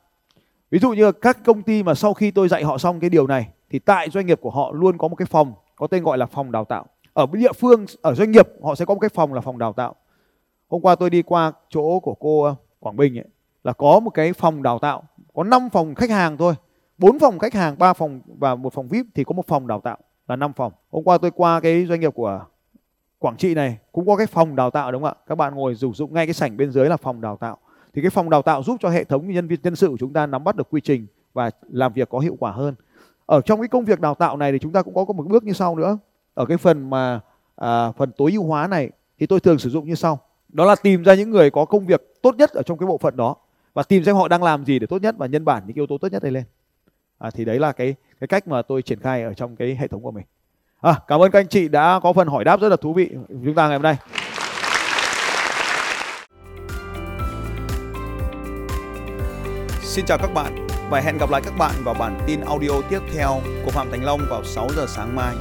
ví 0.72 0.80
dụ 0.80 0.92
như 0.92 1.12
các 1.12 1.38
công 1.46 1.62
ty 1.62 1.84
mà 1.84 1.94
sau 1.94 2.14
khi 2.14 2.32
tôi 2.32 2.48
dạy 2.48 2.64
họ 2.64 2.78
xong 2.78 3.00
cái 3.00 3.10
điều 3.10 3.28
này 3.28 3.50
thì 3.70 3.80
tại 3.80 4.10
doanh 4.10 4.26
nghiệp 4.26 4.42
của 4.42 4.50
họ 4.50 4.72
luôn 4.72 4.98
có 4.98 5.08
một 5.08 5.16
cái 5.16 5.26
phòng 5.26 5.54
có 5.76 5.88
tên 5.88 6.04
gọi 6.04 6.18
là 6.18 6.26
phòng 6.26 6.52
đào 6.52 6.66
tạo. 6.66 6.86
Ở 7.14 7.26
địa 7.34 7.54
phương 7.54 7.86
ở 8.02 8.14
doanh 8.14 8.32
nghiệp 8.32 8.48
họ 8.64 8.76
sẽ 8.76 8.86
có 8.86 8.94
một 8.94 9.00
cái 9.00 9.10
phòng 9.10 9.34
là 9.34 9.42
phòng 9.42 9.58
đào 9.58 9.74
tạo. 9.74 9.96
Hôm 10.68 10.82
qua 10.82 10.96
tôi 10.96 11.10
đi 11.10 11.22
qua 11.22 11.52
chỗ 11.70 12.00
của 12.00 12.14
cô 12.14 12.44
ờ, 12.44 12.56
Quảng 12.80 12.96
Bình 12.96 13.18
ấy, 13.18 13.26
là 13.68 13.74
có 13.74 14.00
một 14.00 14.10
cái 14.10 14.34
phòng 14.34 14.64
đào 14.64 14.80
tạo 14.80 15.04
có 15.34 15.44
5 15.44 15.70
phòng 15.70 15.96
khách 15.96 16.10
hàng 16.10 16.38
thôi. 16.38 16.54
Bốn 16.98 17.20
phòng 17.20 17.40
khách 17.40 17.54
hàng 17.54 17.76
ba 17.80 17.94
phòng 17.94 18.22
và 18.28 18.56
một 18.56 18.74
phòng 18.74 18.88
vip 18.88 19.06
thì 19.16 19.24
có 19.24 19.34
một 19.34 19.48
phòng 19.48 19.68
đào 19.68 19.82
tạo 19.82 19.98
là 20.28 20.36
5 20.36 20.54
phòng. 20.54 20.72
Hôm 20.92 21.04
qua 21.04 21.18
tôi 21.18 21.32
qua 21.32 21.60
cái 21.60 21.86
doanh 21.86 22.00
nghiệp 22.00 22.14
của 22.16 22.46
Quảng 23.20 23.38
Trị 23.38 23.54
này 23.54 23.78
cũng 23.92 24.08
có 24.08 24.16
cái 24.16 24.28
phòng 24.28 24.56
đào 24.56 24.72
tạo 24.72 24.92
đúng 24.92 25.04
không 25.04 25.14
ạ? 25.20 25.24
Các 25.28 25.36
bạn 25.36 25.56
ngồi 25.56 25.76
sử 25.76 25.92
dụng 25.94 26.14
ngay 26.14 26.26
cái 26.26 26.34
sảnh 26.34 26.58
bên 26.58 26.72
dưới 26.72 26.90
là 26.90 26.98
phòng 26.98 27.22
đào 27.22 27.38
tạo. 27.38 27.58
Thì 27.94 28.02
cái 28.02 28.10
phòng 28.10 28.30
đào 28.30 28.42
tạo 28.42 28.64
giúp 28.64 28.78
cho 28.80 28.90
hệ 28.90 29.04
thống 29.04 29.32
nhân 29.32 29.48
viên 29.48 29.60
nhân 29.64 29.76
sự 29.76 29.88
của 29.88 29.98
chúng 30.00 30.14
ta 30.14 30.26
nắm 30.26 30.44
bắt 30.44 30.56
được 30.56 30.68
quy 30.70 30.82
trình 30.82 31.08
và 31.34 31.52
làm 31.70 31.94
việc 31.94 32.10
có 32.10 32.20
hiệu 32.20 32.36
quả 32.40 32.52
hơn. 32.52 32.76
Ở 33.26 33.42
trong 33.42 33.62
cái 33.62 33.68
công 33.68 33.86
việc 33.86 34.00
đào 34.00 34.16
tạo 34.16 34.38
này 34.38 34.52
thì 34.52 34.60
chúng 34.60 34.72
ta 34.72 34.82
cũng 34.82 34.94
có 34.94 35.06
một 35.14 35.28
bước 35.28 35.44
như 35.44 35.54
sau 35.54 35.76
nữa. 35.76 35.98
Ở 36.34 36.46
cái 36.46 36.58
phần 36.58 36.90
mà 36.90 37.20
à, 37.56 37.92
phần 37.92 38.12
tối 38.18 38.32
ưu 38.32 38.44
hóa 38.44 38.68
này 38.68 38.90
thì 39.20 39.26
tôi 39.26 39.40
thường 39.40 39.60
sử 39.60 39.70
dụng 39.70 39.86
như 39.86 39.96
sau. 39.96 40.20
Đó 40.50 40.66
là 40.66 40.76
tìm 40.76 41.04
ra 41.04 41.14
những 41.14 41.30
người 41.30 41.52
có 41.52 41.66
công 41.66 41.86
việc 41.86 42.22
tốt 42.22 42.36
nhất 42.36 42.52
ở 42.52 42.62
trong 42.62 42.78
cái 42.78 42.88
bộ 42.88 42.98
phận 42.98 43.18
đó 43.18 43.36
và 43.78 43.84
tìm 43.84 44.04
xem 44.04 44.16
họ 44.16 44.28
đang 44.28 44.44
làm 44.44 44.66
gì 44.66 44.80
để 44.80 44.88
tốt 44.88 45.02
nhất 45.02 45.16
và 45.18 45.28
nhân 45.28 45.46
bản 45.46 45.64
những 45.68 45.76
yếu 45.76 45.88
tố 45.88 45.98
tốt 45.98 46.12
nhất 46.12 46.24
đây 46.24 46.32
lên. 46.32 46.44
À, 47.18 47.30
thì 47.32 47.46
đấy 47.46 47.60
là 47.60 47.72
cái 47.72 47.96
cái 48.20 48.28
cách 48.28 48.48
mà 48.48 48.62
tôi 48.62 48.82
triển 48.82 49.00
khai 49.00 49.24
ở 49.24 49.34
trong 49.34 49.56
cái 49.56 49.76
hệ 49.80 49.88
thống 49.88 50.04
của 50.04 50.12
mình. 50.12 50.26
À, 50.82 50.96
cảm 51.08 51.22
ơn 51.22 51.32
các 51.32 51.40
anh 51.40 51.48
chị 51.48 51.68
đã 51.68 52.00
có 52.04 52.14
phần 52.14 52.28
hỏi 52.28 52.44
đáp 52.44 52.62
rất 52.62 52.70
là 52.70 52.76
thú 52.76 52.94
vị. 52.94 53.10
Chúng 53.28 53.56
ta 53.56 53.68
ngày 53.68 53.78
hôm 53.78 53.82
nay. 53.82 53.98
Xin 59.82 60.06
chào 60.06 60.18
các 60.18 60.34
bạn 60.34 60.68
và 60.90 61.00
hẹn 61.00 61.18
gặp 61.18 61.30
lại 61.30 61.42
các 61.46 61.54
bạn 61.58 61.76
vào 61.84 61.94
bản 61.94 62.20
tin 62.28 62.42
audio 62.42 62.82
tiếp 62.90 63.00
theo 63.14 63.42
của 63.66 63.72
Phạm 63.72 63.92
Thành 63.92 64.04
Long 64.04 64.20
vào 64.30 64.44
6 64.44 64.70
giờ 64.76 64.86
sáng 64.88 65.16
mai. 65.16 65.36